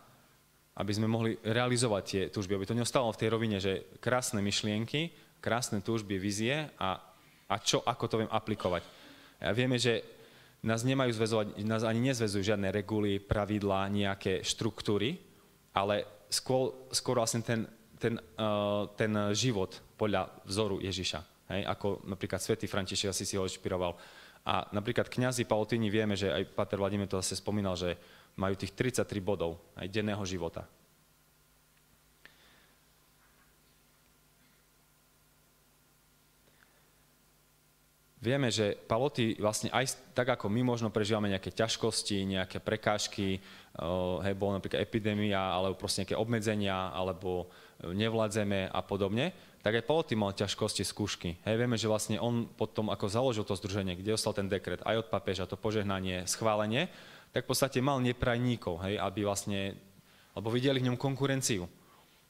aby 0.77 0.93
sme 0.93 1.09
mohli 1.09 1.41
realizovať 1.41 2.03
tie 2.05 2.23
túžby, 2.29 2.59
aby 2.59 2.69
to 2.69 2.77
neostalo 2.77 3.09
v 3.09 3.21
tej 3.21 3.29
rovine, 3.33 3.57
že 3.57 3.97
krásne 4.03 4.45
myšlienky, 4.45 5.09
krásne 5.41 5.81
túžby, 5.81 6.21
vizie 6.21 6.69
a, 6.77 7.01
a 7.49 7.55
čo, 7.63 7.81
ako 7.81 8.05
to 8.07 8.19
viem 8.21 8.31
aplikovať. 8.33 8.83
A 9.41 9.57
vieme, 9.57 9.81
že 9.81 10.05
nás 10.67 10.85
nemajú 10.85 11.15
zväzovať, 11.17 11.47
nás 11.65 11.87
ani 11.87 12.13
nezväzujú 12.13 12.43
žiadne 12.43 12.69
reguly, 12.75 13.23
pravidlá, 13.23 13.89
nejaké 13.89 14.43
štruktúry, 14.45 15.17
ale 15.73 16.27
skôr, 16.29 16.91
skôr 16.91 17.23
vlastne 17.23 17.41
ten, 17.41 17.65
ten, 17.97 18.19
uh, 18.19 18.91
ten 18.99 19.13
život 19.33 19.79
podľa 19.95 20.29
vzoru 20.45 20.83
Ježiša. 20.83 21.21
Hej? 21.55 21.63
Ako 21.71 22.05
napríklad 22.05 22.43
svätý 22.43 22.67
František 22.67 23.13
asi 23.15 23.25
si 23.25 23.39
ho 23.39 23.47
inšpiroval. 23.47 23.95
A 24.47 24.71
napríklad 24.71 25.11
kňazi 25.11 25.43
Pautini 25.43 25.91
vieme, 25.91 26.15
že 26.15 26.31
aj 26.31 26.55
Pater 26.55 26.79
Vladimír 26.79 27.11
to 27.11 27.19
zase 27.19 27.43
spomínal, 27.43 27.75
že 27.75 27.99
majú 28.39 28.55
tých 28.55 28.79
33 28.79 29.19
bodov 29.19 29.59
aj 29.75 29.91
denného 29.91 30.23
života. 30.23 30.71
vieme, 38.27 38.51
že 38.51 38.75
paloty 38.75 39.39
vlastne 39.39 39.71
aj 39.71 39.95
tak, 40.11 40.35
ako 40.35 40.51
my 40.51 40.67
možno 40.67 40.91
prežívame 40.91 41.31
nejaké 41.31 41.55
ťažkosti, 41.55 42.27
nejaké 42.27 42.59
prekážky, 42.59 43.39
hej, 44.27 44.35
bola 44.35 44.59
napríklad 44.59 44.83
epidémia, 44.83 45.39
alebo 45.39 45.79
proste 45.79 46.03
nejaké 46.03 46.19
obmedzenia, 46.19 46.91
alebo 46.91 47.47
nevládzeme 47.87 48.67
a 48.67 48.81
podobne, 48.83 49.31
tak 49.67 49.83
aj 49.83 49.89
paloty 49.91 50.15
mal 50.15 50.31
ťažkosti, 50.31 50.87
skúšky. 50.87 51.43
Hej, 51.43 51.59
vieme, 51.59 51.75
že 51.75 51.91
vlastne 51.91 52.23
on 52.23 52.47
potom, 52.47 52.87
ako 52.87 53.11
založil 53.11 53.43
to 53.43 53.59
združenie, 53.59 53.99
kde 53.99 54.15
ostal 54.15 54.31
ten 54.31 54.47
dekret, 54.47 54.79
aj 54.87 55.03
od 55.03 55.11
papeža, 55.11 55.51
to 55.51 55.59
požehnanie, 55.59 56.23
schválenie, 56.31 56.87
tak 57.35 57.43
v 57.43 57.51
podstate 57.51 57.83
mal 57.83 57.99
neprajníkov, 57.99 58.79
hej, 58.87 58.95
aby 59.03 59.27
vlastne, 59.27 59.75
lebo 60.39 60.55
videli 60.55 60.79
v 60.79 60.87
ňom 60.87 60.95
konkurenciu. 60.95 61.67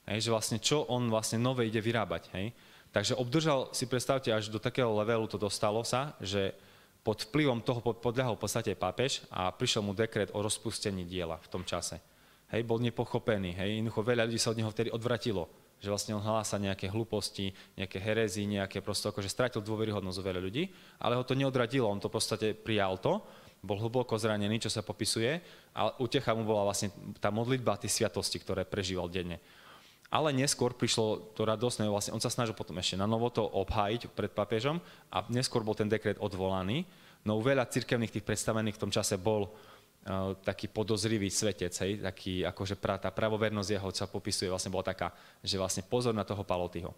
Hej, 0.09 0.25
že 0.25 0.33
vlastne 0.33 0.57
čo 0.65 0.89
on 0.89 1.13
vlastne 1.13 1.37
nové 1.37 1.69
ide 1.69 1.77
vyrábať. 1.77 2.33
Hej. 2.33 2.57
Takže 2.89 3.21
obdržal, 3.21 3.69
si 3.77 3.85
predstavte, 3.85 4.33
až 4.33 4.49
do 4.49 4.57
takého 4.57 4.89
levelu 4.97 5.29
to 5.29 5.37
dostalo 5.37 5.85
sa, 5.85 6.17
že 6.25 6.57
pod 7.05 7.21
vplyvom 7.21 7.61
toho 7.61 7.85
podľahol 7.85 8.41
v 8.41 8.49
podstate 8.49 8.73
pápež 8.73 9.21
a 9.29 9.53
prišiel 9.53 9.85
mu 9.85 9.93
dekret 9.93 10.33
o 10.33 10.41
rozpustení 10.41 11.05
diela 11.05 11.37
v 11.45 11.53
tom 11.53 11.69
čase. 11.69 12.01
Hej, 12.49 12.65
bol 12.65 12.81
nepochopený, 12.81 13.61
hej, 13.61 13.77
jednoducho 13.77 14.01
veľa 14.01 14.25
ľudí 14.25 14.41
sa 14.41 14.57
od 14.57 14.59
neho 14.59 14.73
vtedy 14.73 14.89
odvratilo, 14.89 15.66
že 15.81 15.93
vlastne 15.93 16.17
on 16.17 16.25
hlása 16.25 16.57
nejaké 16.57 16.89
hlúposti, 16.89 17.53
nejaké 17.77 18.01
herezy, 18.01 18.49
nejaké 18.49 18.81
prosto, 18.81 19.13
akože 19.13 19.29
stratil 19.29 19.61
dôveryhodnosť 19.61 20.25
veľa 20.25 20.41
ľudí, 20.41 20.73
ale 21.01 21.17
ho 21.17 21.25
to 21.25 21.37
neodradilo, 21.37 21.87
on 21.89 22.01
to 22.01 22.09
v 22.09 22.17
podstate 22.17 22.47
prijal 22.57 22.97
to, 22.97 23.21
bol 23.67 23.77
hlboko 23.81 24.15
zranený, 24.17 24.63
čo 24.63 24.71
sa 24.71 24.87
popisuje, 24.87 25.43
a 25.75 25.91
utecha 25.99 26.33
mu 26.33 26.47
bola 26.47 26.71
vlastne 26.71 26.93
tá 27.19 27.35
modlitba, 27.35 27.81
tie 27.81 27.91
sviatosti, 27.91 28.39
ktoré 28.41 28.63
prežíval 28.63 29.11
denne. 29.11 29.43
Ale 30.07 30.31
neskôr 30.31 30.71
prišlo 30.71 31.35
to 31.35 31.43
radosné, 31.43 31.91
vlastne 31.91 32.15
on 32.15 32.23
sa 32.23 32.31
snažil 32.31 32.55
potom 32.55 32.79
ešte 32.79 32.95
na 32.95 33.11
novo 33.11 33.27
to 33.27 33.43
obhájiť 33.43 34.15
pred 34.15 34.31
papežom 34.31 34.79
a 35.11 35.27
neskôr 35.27 35.67
bol 35.67 35.75
ten 35.75 35.91
dekret 35.91 36.23
odvolaný. 36.23 36.87
No 37.27 37.43
veľa 37.43 37.67
cirkevných 37.67 38.15
tých 38.15 38.23
predstavených 38.23 38.79
v 38.79 38.83
tom 38.87 38.95
čase 38.95 39.19
bol 39.19 39.51
taký 40.47 40.71
podozrivý 40.71 41.27
svetec, 41.27 41.75
hej, 41.83 41.99
taký 41.99 42.47
akože 42.47 42.79
pra, 42.79 42.95
tá 42.95 43.11
pravovernosť 43.11 43.71
jeho 43.75 43.89
sa 43.91 44.07
popisuje, 44.07 44.47
vlastne 44.47 44.71
bola 44.71 44.87
taká, 44.87 45.11
že 45.43 45.59
vlastne 45.59 45.83
pozor 45.83 46.15
na 46.15 46.23
toho 46.23 46.47
Palotyho. 46.47 46.95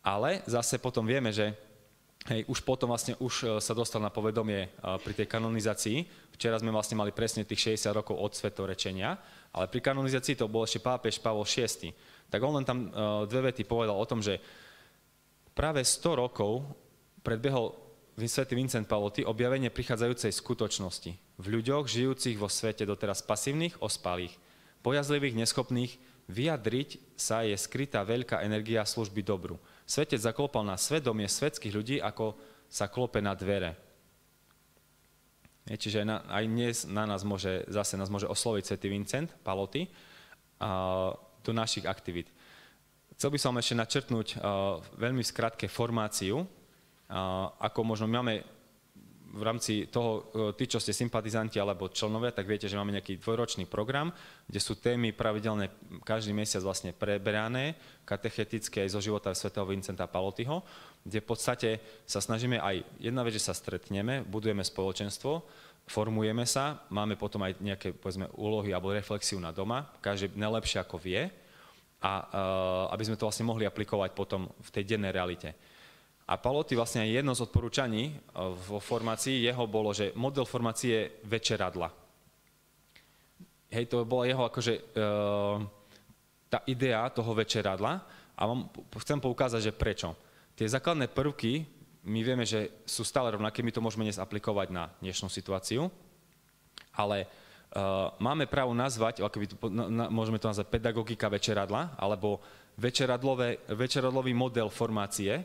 Ale 0.00 0.40
zase 0.48 0.80
potom 0.80 1.04
vieme, 1.04 1.28
že 1.30 1.52
hej, 2.32 2.48
už 2.48 2.64
potom 2.64 2.90
vlastne 2.90 3.14
už 3.20 3.34
e, 3.44 3.46
sa 3.60 3.76
dostal 3.76 4.00
na 4.00 4.08
povedomie 4.08 4.66
e, 4.66 4.68
pri 4.98 5.12
tej 5.12 5.28
kanonizácii. 5.28 6.08
Včera 6.34 6.56
sme 6.56 6.72
vlastne 6.72 6.96
mali 6.96 7.12
presne 7.12 7.44
tých 7.44 7.76
60 7.76 7.92
rokov 8.00 8.16
od 8.16 8.32
svetorečenia, 8.32 9.12
ale 9.52 9.68
pri 9.68 9.92
kanonizácii 9.92 10.40
to 10.40 10.50
bol 10.50 10.64
ešte 10.64 10.82
pápež 10.82 11.20
Pavol 11.20 11.44
VI. 11.44 11.92
Tak 12.32 12.40
on 12.40 12.56
len 12.56 12.66
tam 12.66 12.78
e, 12.82 13.28
dve 13.28 13.52
vety 13.52 13.68
povedal 13.68 13.94
o 13.94 14.08
tom, 14.08 14.24
že 14.24 14.40
práve 15.52 15.84
100 15.84 16.22
rokov 16.22 16.64
predbehol 17.20 17.76
svätý 18.28 18.52
Vincent 18.52 18.84
Paloty 18.84 19.24
objavenie 19.24 19.72
prichádzajúcej 19.72 20.36
skutočnosti 20.36 21.12
v 21.16 21.46
ľuďoch 21.48 21.88
žijúcich 21.88 22.36
vo 22.36 22.46
svete 22.46 22.84
doteraz 22.84 23.24
pasívnych, 23.24 23.80
ospalých, 23.80 24.36
bojazlivých, 24.84 25.38
neschopných, 25.40 25.96
vyjadriť 26.28 27.18
sa 27.18 27.42
je 27.42 27.56
skrytá 27.56 28.04
veľká 28.04 28.44
energia 28.44 28.84
služby 28.84 29.24
dobru. 29.24 29.56
Svetec 29.88 30.20
zaklopal 30.20 30.62
na 30.62 30.76
svedomie 30.76 31.26
svetských 31.26 31.72
ľudí, 31.72 31.96
ako 31.98 32.36
sa 32.68 32.88
klope 32.88 33.18
na 33.24 33.32
dvere. 33.32 33.74
Je, 35.68 35.76
čiže 35.78 36.04
na, 36.04 36.20
aj 36.28 36.44
dnes 36.46 36.76
na 36.90 37.06
nás 37.06 37.22
môže, 37.22 37.64
zase 37.70 37.94
nás 37.94 38.10
môže 38.10 38.26
osloviť 38.26 38.64
svätý 38.66 38.86
Vincent 38.90 39.30
Paloty 39.40 39.88
a, 40.58 41.14
do 41.42 41.52
našich 41.54 41.86
aktivít. 41.86 42.28
Chcel 43.16 43.30
by 43.30 43.38
som 43.38 43.54
ešte 43.56 43.78
načrtnúť 43.78 44.28
a, 44.36 44.82
veľmi 44.98 45.22
skratke 45.22 45.70
formáciu 45.70 46.44
ako 47.60 47.80
možno 47.84 48.08
máme 48.08 48.40
v 49.32 49.42
rámci 49.42 49.88
toho, 49.88 50.28
e, 50.28 50.52
tí, 50.60 50.68
čo 50.68 50.76
ste 50.76 50.92
sympatizanti 50.92 51.56
alebo 51.56 51.88
členovia, 51.88 52.36
tak 52.36 52.44
viete, 52.44 52.68
že 52.68 52.76
máme 52.76 52.92
nejaký 52.92 53.16
dvojročný 53.16 53.64
program, 53.64 54.12
kde 54.44 54.60
sú 54.60 54.76
témy 54.76 55.16
pravidelne 55.16 55.72
každý 56.04 56.36
mesiac 56.36 56.60
vlastne 56.60 56.92
preberané, 56.92 57.80
katechetické 58.04 58.84
aj 58.84 58.92
zo 58.92 59.00
života 59.00 59.32
svätého 59.32 59.64
Vincenta 59.64 60.04
Palotyho, 60.04 60.60
kde 61.00 61.24
v 61.24 61.26
podstate 61.26 61.70
sa 62.04 62.20
snažíme 62.20 62.60
aj, 62.60 62.84
jedna 63.00 63.24
vec, 63.24 63.32
že 63.40 63.48
sa 63.48 63.56
stretneme, 63.56 64.20
budujeme 64.20 64.60
spoločenstvo, 64.60 65.48
formujeme 65.88 66.44
sa, 66.44 66.84
máme 66.92 67.16
potom 67.16 67.40
aj 67.48 67.56
nejaké, 67.58 67.96
povedzme, 67.96 68.28
úlohy 68.36 68.76
alebo 68.76 68.92
reflexiu 68.92 69.40
na 69.40 69.50
doma, 69.50 69.88
každý 70.04 70.36
najlepšie 70.36 70.78
ako 70.84 71.00
vie, 71.00 71.32
a 72.02 72.12
uh, 72.18 72.94
aby 72.98 73.06
sme 73.06 73.14
to 73.14 73.30
vlastne 73.30 73.46
mohli 73.46 73.62
aplikovať 73.62 74.10
potom 74.10 74.50
v 74.50 74.70
tej 74.74 74.94
dennej 74.94 75.14
realite. 75.14 75.54
A 76.32 76.40
Paloty 76.40 76.72
vlastne 76.72 77.04
aj 77.04 77.20
jedno 77.20 77.36
z 77.36 77.44
odporúčaní 77.44 78.08
e, 78.08 78.12
vo 78.56 78.80
formácii 78.80 79.44
jeho 79.44 79.68
bolo, 79.68 79.92
že 79.92 80.16
model 80.16 80.48
formácie 80.48 80.88
je 80.88 81.10
večeradla. 81.28 81.92
Hej, 83.68 83.92
to 83.92 84.08
bola 84.08 84.24
jeho 84.24 84.48
akože 84.48 84.72
e, 84.72 84.82
tá 86.48 86.64
idea 86.64 87.04
toho 87.12 87.36
večeradla 87.36 87.92
a 88.32 88.42
vám 88.48 88.72
chcem 88.96 89.20
poukázať, 89.20 89.60
že 89.60 89.76
prečo. 89.76 90.16
Tie 90.56 90.64
základné 90.64 91.12
prvky, 91.12 91.68
my 92.08 92.20
vieme, 92.24 92.48
že 92.48 92.80
sú 92.88 93.04
stále 93.04 93.28
rovnaké, 93.36 93.60
my 93.60 93.72
to 93.72 93.84
môžeme 93.84 94.08
dnes 94.08 94.16
aplikovať 94.16 94.68
na 94.72 94.88
dnešnú 95.04 95.28
situáciu, 95.28 95.88
ale 96.92 97.24
uh, 97.24 98.12
máme 98.20 98.44
právo 98.50 98.76
nazvať, 98.76 99.24
ako 99.24 99.36
by 99.38 99.46
to, 99.48 99.56
na, 99.70 100.12
môžeme 100.12 100.36
to 100.36 100.50
nazvať 100.50 100.68
pedagogika 100.68 101.30
večeradla, 101.30 101.96
alebo 101.96 102.42
večeradlový 102.76 104.34
model 104.34 104.68
formácie, 104.68 105.40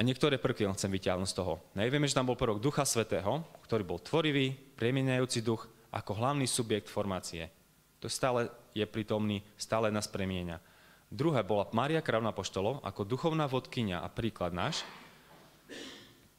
a 0.00 0.06
niektoré 0.06 0.40
prvky 0.40 0.64
len 0.64 0.72
chcem 0.72 0.88
vyťahnuť 0.88 1.28
z 1.28 1.36
toho. 1.36 1.60
Nevieme, 1.76 2.08
že 2.08 2.16
tam 2.16 2.32
bol 2.32 2.40
prvok 2.40 2.56
Ducha 2.56 2.88
Svetého, 2.88 3.44
ktorý 3.68 3.84
bol 3.84 4.00
tvorivý, 4.00 4.56
premieniajúci 4.72 5.44
duch 5.44 5.68
ako 5.92 6.16
hlavný 6.16 6.48
subjekt 6.48 6.88
formácie. 6.88 7.52
To 8.00 8.08
stále 8.08 8.48
je 8.72 8.80
prítomný, 8.88 9.44
stále 9.60 9.92
nás 9.92 10.08
premieňa. 10.08 10.56
Druhé 11.12 11.44
bola 11.44 11.68
Mária 11.76 12.00
Kravna 12.00 12.32
Poštolo 12.32 12.80
ako 12.80 13.04
duchovná 13.04 13.44
vodkynia 13.44 14.00
a 14.00 14.08
príklad 14.08 14.56
náš. 14.56 14.88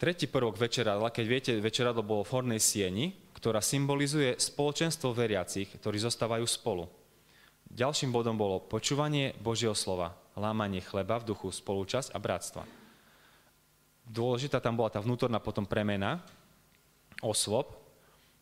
Tretí 0.01 0.25
prvok 0.25 0.57
večeradla, 0.57 1.13
keď 1.13 1.25
viete, 1.29 1.51
večeradlo 1.61 2.01
bolo 2.01 2.25
v 2.25 2.33
hornej 2.33 2.57
sieni, 2.57 3.13
ktorá 3.37 3.61
symbolizuje 3.61 4.41
spoločenstvo 4.41 5.13
veriacich, 5.13 5.69
ktorí 5.77 6.01
zostávajú 6.01 6.49
spolu. 6.49 6.89
Ďalším 7.69 8.09
bodom 8.09 8.41
bolo 8.41 8.57
počúvanie 8.57 9.37
Božieho 9.37 9.77
slova, 9.77 10.17
lámanie 10.33 10.81
chleba 10.81 11.21
v 11.21 11.29
duchu 11.29 11.53
spolúčasť 11.53 12.17
a 12.17 12.17
bratstva 12.17 12.80
dôležitá 14.11 14.59
tam 14.59 14.75
bola 14.75 14.91
tá 14.91 14.99
vnútorná 14.99 15.39
potom 15.39 15.63
premena 15.63 16.19
osôb, 17.23 17.71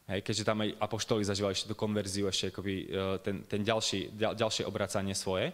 hej, 0.10 0.26
keďže 0.26 0.48
tam 0.48 0.66
aj 0.66 0.74
apoštoli 0.82 1.22
zažívali 1.22 1.54
ešte 1.54 1.70
tú 1.70 1.78
konverziu, 1.78 2.26
ešte 2.26 2.50
akoby, 2.50 2.74
e, 2.74 2.86
ten, 3.22 3.46
ten 3.46 3.62
ďalší, 3.62 4.18
ďal, 4.18 4.34
ďalšie 4.34 4.66
obracanie 4.66 5.14
svoje. 5.14 5.54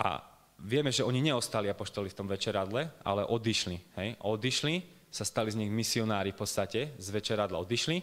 A 0.00 0.24
vieme, 0.62 0.88
že 0.88 1.04
oni 1.04 1.20
neostali 1.20 1.68
apoštoli 1.68 2.08
v 2.08 2.18
tom 2.18 2.26
večeradle, 2.30 3.04
ale 3.04 3.28
odišli. 3.28 3.76
Hej, 4.00 4.08
odišli, 4.24 4.74
sa 5.08 5.24
stali 5.24 5.52
z 5.52 5.60
nich 5.60 5.72
misionári 5.72 6.32
v 6.32 6.40
podstate, 6.40 6.80
z 6.96 7.08
večeradla 7.12 7.60
odišli, 7.60 7.96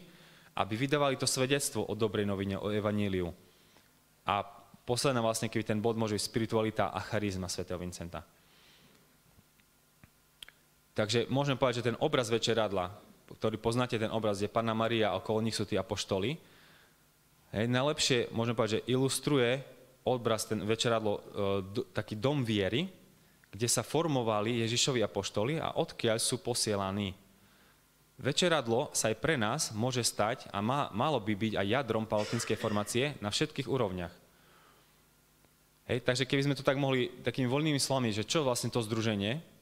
aby 0.55 0.73
vydávali 0.75 1.15
to 1.19 1.27
svedectvo 1.27 1.85
o 1.85 1.93
dobrej 1.93 2.25
novine, 2.25 2.57
o 2.57 2.71
evaníliu. 2.71 3.29
A 4.25 4.41
posledná 4.87 5.21
vlastne, 5.21 5.51
keby 5.51 5.63
ten 5.65 5.79
bod 5.83 5.99
môže 5.99 6.17
byť 6.17 6.25
spiritualita 6.25 6.89
a 6.89 6.99
charizma 7.03 7.51
svätého 7.51 7.77
Vincenta. 7.77 8.25
Takže 10.95 11.27
môžem 11.27 11.59
povedať, 11.59 11.83
že 11.83 11.87
ten 11.91 11.99
obraz 11.99 12.31
večeradla, 12.31 12.87
ktorý 13.35 13.59
poznáte, 13.59 13.99
ten 13.99 14.07
obraz, 14.15 14.39
je 14.39 14.47
Panna 14.47 14.71
Maria 14.71 15.11
a 15.11 15.19
okolo 15.19 15.43
nich 15.43 15.51
sú 15.51 15.67
tí 15.67 15.75
apoštoli, 15.75 16.39
hej, 17.51 17.65
najlepšie, 17.67 18.31
môžem 18.31 18.55
povedať, 18.55 18.79
že 18.79 18.95
ilustruje 18.95 19.59
obraz, 20.07 20.47
ten 20.47 20.63
večeradlo, 20.63 21.19
e, 21.19 21.21
taký 21.91 22.15
dom 22.15 22.47
viery, 22.47 22.87
kde 23.51 23.67
sa 23.67 23.83
formovali 23.83 24.63
Ježišovi 24.63 25.03
apoštoli 25.03 25.59
a 25.59 25.75
odkiaľ 25.75 26.15
sú 26.15 26.39
posielaní. 26.39 27.11
Večeradlo 28.15 28.95
sa 28.95 29.11
aj 29.11 29.19
pre 29.19 29.35
nás 29.35 29.75
môže 29.75 29.99
stať 29.99 30.47
a 30.55 30.63
má, 30.63 30.87
malo 30.95 31.19
by 31.19 31.35
byť 31.35 31.53
aj 31.59 31.67
jadrom 31.67 32.07
palotinskej 32.07 32.55
formácie 32.55 33.19
na 33.19 33.27
všetkých 33.27 33.67
úrovniach. 33.67 34.15
Hej, 35.91 36.07
takže 36.07 36.23
keby 36.23 36.41
sme 36.47 36.55
to 36.55 36.63
tak 36.63 36.79
mohli 36.79 37.11
takými 37.19 37.51
voľnými 37.51 37.83
slovami, 37.83 38.15
že 38.15 38.23
čo 38.23 38.47
vlastne 38.47 38.71
to 38.71 38.79
združenie, 38.79 39.19
nie, 39.19 39.54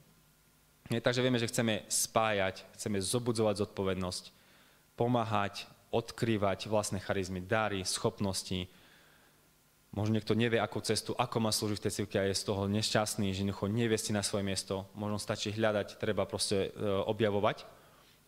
takže 0.89 1.23
vieme, 1.23 1.39
že 1.39 1.47
chceme 1.47 1.87
spájať, 1.87 2.67
chceme 2.75 2.99
zobudzovať 2.99 3.63
zodpovednosť, 3.63 4.23
pomáhať, 4.99 5.63
odkrývať 5.93 6.67
vlastné 6.67 6.99
charizmy, 6.99 7.39
dary, 7.39 7.85
schopnosti. 7.85 8.67
Možno 9.93 10.17
niekto 10.17 10.33
nevie, 10.33 10.57
akú 10.57 10.81
cestu, 10.81 11.13
ako 11.13 11.37
má 11.37 11.53
slúžiť 11.53 11.77
v 11.77 11.85
tej 11.85 11.95
civke 12.01 12.17
a 12.17 12.25
je 12.25 12.35
z 12.35 12.49
toho 12.49 12.65
nešťastný, 12.65 13.29
že 13.29 13.45
jednoducho 13.45 13.69
nevie 13.69 13.95
si 14.01 14.09
na 14.09 14.25
svoje 14.25 14.41
miesto. 14.41 14.89
Možno 14.97 15.21
stačí 15.21 15.53
hľadať, 15.53 16.01
treba 16.01 16.25
proste 16.25 16.73
e, 16.73 16.89
objavovať. 17.05 17.63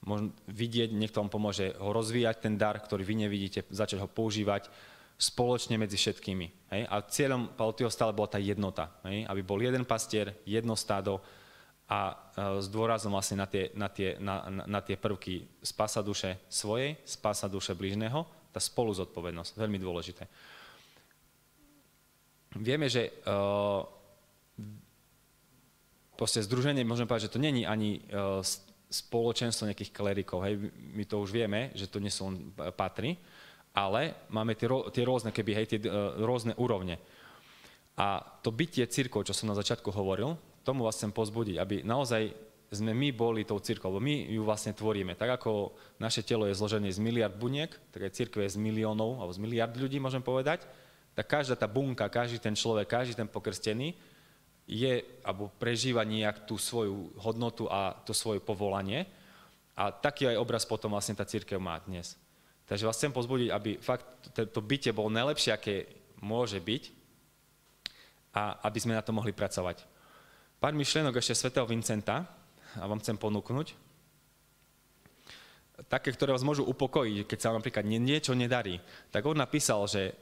Možno 0.05 0.29
vidieť, 0.45 0.93
niekto 0.93 1.25
vám 1.25 1.33
pomôže 1.33 1.73
ho 1.81 1.89
rozvíjať, 1.89 2.45
ten 2.45 2.53
dar, 2.61 2.77
ktorý 2.77 3.01
vy 3.01 3.25
nevidíte, 3.25 3.65
začať 3.73 4.05
ho 4.05 4.07
používať 4.07 4.69
spoločne 5.17 5.81
medzi 5.81 5.97
všetkými. 5.97 6.69
Hej? 6.69 6.81
A 6.85 6.95
cieľom 7.01 7.49
Pautio 7.57 7.89
stále 7.89 8.13
bola 8.13 8.29
tá 8.29 8.37
jednota, 8.37 8.93
hej? 9.09 9.25
aby 9.25 9.41
bol 9.41 9.57
jeden 9.57 9.89
pastier, 9.89 10.37
jedno 10.45 10.77
stádo, 10.77 11.17
a 11.85 11.99
e, 12.09 12.15
s 12.61 12.67
dôrazom 12.69 13.13
vlastne 13.13 13.37
na 13.37 13.47
tie, 13.47 13.69
na 13.77 13.89
tie, 13.89 14.17
na, 14.17 14.49
na 14.65 14.81
tie 14.81 14.97
prvky 14.97 15.45
spása 15.61 16.01
duše 16.01 16.41
svojej, 16.49 16.97
spása 17.05 17.45
duše 17.45 17.77
blížneho, 17.77 18.25
tá 18.49 18.63
spolu 18.63 18.95
zodpovednosť, 18.95 19.59
veľmi 19.59 19.77
dôležité. 19.77 20.25
Vieme, 22.55 22.87
že 22.87 23.11
uh, 23.27 23.83
proste 26.15 26.39
združenie, 26.39 26.87
môžeme 26.87 27.03
povedať, 27.03 27.27
že 27.27 27.35
to 27.35 27.43
není 27.43 27.67
ani 27.67 27.99
uh, 27.99 28.39
spoločenstvo 28.87 29.67
nejakých 29.67 29.91
klerikov, 29.91 30.47
hej, 30.47 30.71
my 30.71 31.03
to 31.03 31.19
už 31.19 31.35
vieme, 31.35 31.75
že 31.75 31.91
to 31.91 31.99
nie 31.99 32.07
sú 32.07 32.31
len 32.31 32.55
patry, 32.79 33.19
ale 33.75 34.15
máme 34.31 34.55
tie, 34.55 34.71
tie 34.71 35.03
rôzne, 35.03 35.35
keby, 35.35 35.51
hej, 35.51 35.67
tie 35.75 35.79
uh, 35.83 36.15
rôzne 36.23 36.55
úrovne. 36.55 36.95
A 37.99 38.23
to 38.39 38.55
bytie 38.55 38.87
církov, 38.87 39.27
čo 39.27 39.35
som 39.35 39.51
na 39.51 39.59
začiatku 39.59 39.91
hovoril, 39.91 40.39
tomu 40.65 40.89
vás 40.89 40.97
chcem 40.97 41.13
pozbudiť, 41.13 41.61
aby 41.61 41.75
naozaj 41.85 42.33
sme 42.73 42.97
my 42.97 43.13
boli 43.13 43.45
tou 43.45 43.61
církou, 43.61 43.93
lebo 43.93 44.01
my 44.01 44.33
ju 44.33 44.41
vlastne 44.41 44.73
tvoríme. 44.73 45.13
Tak 45.13 45.37
ako 45.37 45.77
naše 46.01 46.25
telo 46.25 46.49
je 46.49 46.57
zložené 46.57 46.89
z 46.89 46.97
miliard 46.97 47.37
buniek, 47.37 47.69
tak 47.93 48.09
aj 48.09 48.17
církev 48.17 48.41
je 48.41 48.57
z 48.57 48.61
miliónov, 48.61 49.21
alebo 49.21 49.31
z 49.31 49.39
miliard 49.39 49.71
ľudí, 49.77 50.01
môžem 50.01 50.25
povedať, 50.25 50.65
tak 51.13 51.29
každá 51.29 51.55
tá 51.55 51.69
bunka, 51.69 52.09
každý 52.09 52.41
ten 52.41 52.57
človek, 52.57 52.89
každý 52.89 53.13
ten 53.15 53.29
pokrstený 53.29 53.95
je, 54.65 55.05
alebo 55.21 55.53
prežíva 55.61 56.01
nejak 56.01 56.49
tú 56.49 56.57
svoju 56.57 57.13
hodnotu 57.21 57.69
a 57.69 57.93
to 58.03 58.11
svoje 58.11 58.41
povolanie. 58.41 59.05
A 59.77 59.93
taký 59.93 60.25
aj 60.25 60.41
obraz 60.41 60.63
potom 60.65 60.91
vlastne 60.91 61.13
tá 61.15 61.23
církev 61.23 61.61
má 61.61 61.77
dnes. 61.85 62.17
Takže 62.65 62.87
vás 62.89 62.97
chcem 62.97 63.13
pozbudiť, 63.13 63.49
aby 63.53 63.71
fakt 63.77 64.33
to 64.33 64.59
bytie 64.59 64.89
bolo 64.89 65.13
najlepšie, 65.13 65.53
aké 65.53 65.85
môže 66.17 66.57
byť 66.57 66.83
a 68.33 68.65
aby 68.65 68.79
sme 68.81 68.97
na 68.97 69.05
to 69.05 69.13
mohli 69.13 69.31
pracovať. 69.31 69.94
Pár 70.55 70.71
myšlienok 70.71 71.19
ešte 71.19 71.35
svätého 71.35 71.67
Vincenta 71.67 72.23
a 72.79 72.83
vám 72.87 73.03
chcem 73.03 73.19
ponúknuť. 73.19 73.75
Také, 75.91 76.15
ktoré 76.15 76.31
vás 76.31 76.47
môžu 76.47 76.63
upokojiť, 76.63 77.27
keď 77.27 77.37
sa 77.39 77.51
vám 77.51 77.59
napríklad 77.59 77.83
niečo 77.83 78.31
nedarí. 78.31 78.79
Tak 79.11 79.27
on 79.27 79.35
napísal, 79.35 79.83
že 79.91 80.15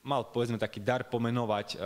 mal, 0.00 0.32
povedzme, 0.32 0.56
taký 0.56 0.80
dar 0.80 1.04
pomenovať 1.12 1.76
uh, 1.76 1.80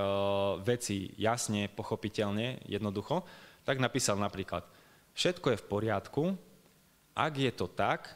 veci 0.62 1.11
jasne, 1.18 1.66
pochopiteľne, 1.66 2.62
jednoducho, 2.71 3.27
tak 3.66 3.83
napísal 3.83 4.14
napríklad, 4.23 4.62
všetko 5.18 5.51
je 5.51 5.59
v 5.59 5.66
poriadku, 5.66 6.23
ak 7.18 7.33
je 7.35 7.51
to 7.51 7.66
tak, 7.66 8.14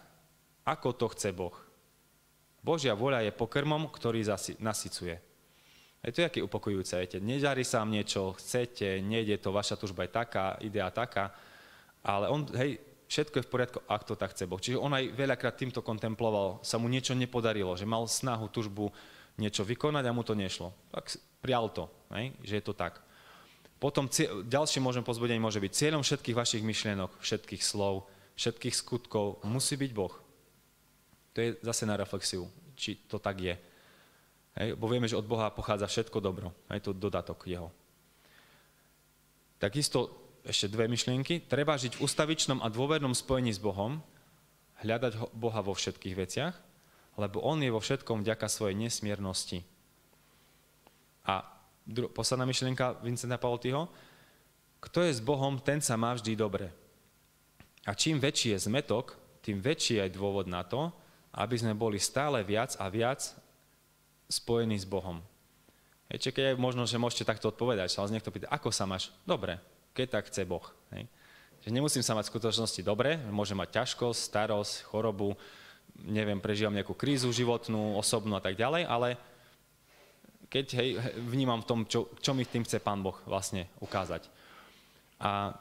ako 0.63 0.95
to 0.95 1.11
chce 1.11 1.35
Boh. 1.35 1.55
Božia 2.63 2.95
voľa 2.95 3.27
je 3.27 3.35
pokrmom, 3.35 3.91
ktorý 3.91 4.23
zasi, 4.23 4.55
nasycuje. 4.63 5.26
Je 6.07 6.15
to 6.15 6.23
je 6.23 6.47
upokojujúce, 6.47 6.95
viete, 7.03 7.19
nedarí 7.19 7.67
sa 7.67 7.83
vám 7.83 7.91
niečo, 7.91 8.39
chcete, 8.39 9.03
nejde 9.03 9.43
to, 9.43 9.51
vaša 9.51 9.75
tužba 9.75 10.07
je 10.07 10.15
taká, 10.15 10.55
idea 10.63 10.87
taká, 10.95 11.35
ale 12.07 12.31
on, 12.31 12.47
hej, 12.55 12.79
všetko 13.11 13.43
je 13.43 13.47
v 13.47 13.51
poriadku, 13.51 13.79
ak 13.91 14.07
to 14.07 14.15
tak 14.15 14.31
chce 14.31 14.47
Boh. 14.47 14.63
Čiže 14.63 14.79
on 14.79 14.95
aj 14.95 15.11
veľakrát 15.19 15.59
týmto 15.59 15.83
kontemploval, 15.83 16.63
sa 16.63 16.79
mu 16.79 16.87
niečo 16.87 17.19
nepodarilo, 17.19 17.75
že 17.75 17.91
mal 17.91 18.07
snahu, 18.07 18.47
tužbu 18.55 18.95
niečo 19.35 19.67
vykonať 19.67 20.05
a 20.07 20.15
mu 20.15 20.23
to 20.23 20.39
nešlo. 20.39 20.71
Tak 20.95 21.11
prial 21.43 21.75
to, 21.75 21.91
hej, 22.15 22.31
že 22.47 22.63
je 22.63 22.65
to 22.65 22.75
tak. 22.79 23.03
Potom 23.83 24.07
ďalšie 24.47 24.79
môžem 24.79 25.03
pozbudenie 25.03 25.43
môže 25.43 25.59
byť 25.59 25.73
cieľom 25.75 26.07
všetkých 26.07 26.39
vašich 26.39 26.63
myšlienok, 26.63 27.19
všetkých 27.19 27.63
slov, 27.67 28.07
všetkých 28.39 28.75
skutkov 28.79 29.43
musí 29.43 29.75
byť 29.75 29.91
Boh. 29.91 30.15
To 31.35 31.39
je 31.43 31.59
zase 31.61 31.85
na 31.85 31.99
reflexiu, 31.99 32.49
či 32.73 32.97
to 33.11 33.21
tak 33.21 33.43
je. 33.43 33.55
Hej, 34.57 34.73
bo 34.81 34.89
vieme, 34.89 35.05
že 35.05 35.21
od 35.21 35.29
Boha 35.29 35.53
pochádza 35.53 35.85
všetko 35.85 36.17
dobro. 36.21 36.49
Aj 36.73 36.81
to 36.81 36.97
dodatok 36.97 37.45
jeho. 37.45 37.69
Takisto 39.61 40.13
ešte 40.47 40.73
dve 40.73 40.89
myšlienky. 40.89 41.45
Treba 41.45 41.77
žiť 41.77 42.01
v 42.01 42.05
ustavičnom 42.05 42.65
a 42.65 42.73
dôvernom 42.73 43.13
spojení 43.13 43.53
s 43.53 43.61
Bohom, 43.61 44.01
hľadať 44.81 45.37
Boha 45.37 45.61
vo 45.61 45.77
všetkých 45.77 46.15
veciach, 46.17 46.55
lebo 47.21 47.45
On 47.45 47.61
je 47.61 47.69
vo 47.69 47.81
všetkom 47.81 48.25
vďaka 48.25 48.47
svojej 48.49 48.77
nesmiernosti. 48.77 49.61
A 51.27 51.43
dru- 51.85 52.13
posledná 52.13 52.49
myšlienka 52.49 53.01
Vincenta 53.05 53.37
Paultyho. 53.37 53.91
Kto 54.81 55.03
je 55.03 55.13
s 55.17 55.21
Bohom, 55.21 55.59
ten 55.61 55.83
sa 55.83 55.99
má 55.99 56.15
vždy 56.15 56.33
dobre. 56.39 56.71
A 57.85 57.93
čím 57.93 58.23
väčší 58.23 58.55
je 58.55 58.71
zmetok, 58.71 59.19
tým 59.43 59.59
väčší 59.59 60.01
je 60.01 60.15
dôvod 60.15 60.47
na 60.47 60.63
to, 60.63 60.93
aby 61.37 61.59
sme 61.59 61.75
boli 61.75 62.01
stále 62.01 62.41
viac 62.47 62.75
a 62.79 62.87
viac 62.89 63.35
spojený 64.27 64.83
s 64.83 64.87
Bohom. 64.87 65.23
Hej, 66.11 66.31
keď 66.31 66.55
možno, 66.55 66.87
že 66.87 67.03
môžete 67.03 67.27
takto 67.27 67.51
odpovedať, 67.51 67.91
vás 67.91 68.15
niekto 68.15 68.31
pýta, 68.31 68.47
ako 68.51 68.71
sa 68.71 68.87
máš? 68.87 69.11
Dobre, 69.27 69.59
keď 69.91 70.07
tak 70.19 70.31
chce 70.31 70.47
Boh. 70.47 70.63
Hej. 70.95 71.11
Že 71.67 71.75
nemusím 71.75 72.05
sa 72.07 72.15
mať 72.15 72.31
v 72.31 72.33
skutočnosti 72.39 72.83
dobre, 72.87 73.19
môžem 73.31 73.59
mať 73.59 73.83
ťažkosť, 73.83 74.21
starosť, 74.23 74.87
chorobu, 74.87 75.35
neviem, 76.07 76.39
prežívam 76.39 76.75
nejakú 76.75 76.95
krízu 76.95 77.33
životnú, 77.35 77.99
osobnú 77.99 78.39
a 78.39 78.45
tak 78.45 78.55
ďalej, 78.55 78.87
ale 78.87 79.19
keď 80.47 80.67
hej, 80.79 80.89
vnímam 81.27 81.59
v 81.59 81.69
tom, 81.69 81.81
čo, 81.91 82.15
čo 82.23 82.31
mi 82.31 82.47
tým 82.47 82.63
chce 82.63 82.79
Pán 82.79 83.03
Boh 83.03 83.19
vlastne 83.27 83.67
ukázať. 83.83 84.31
A 85.19 85.59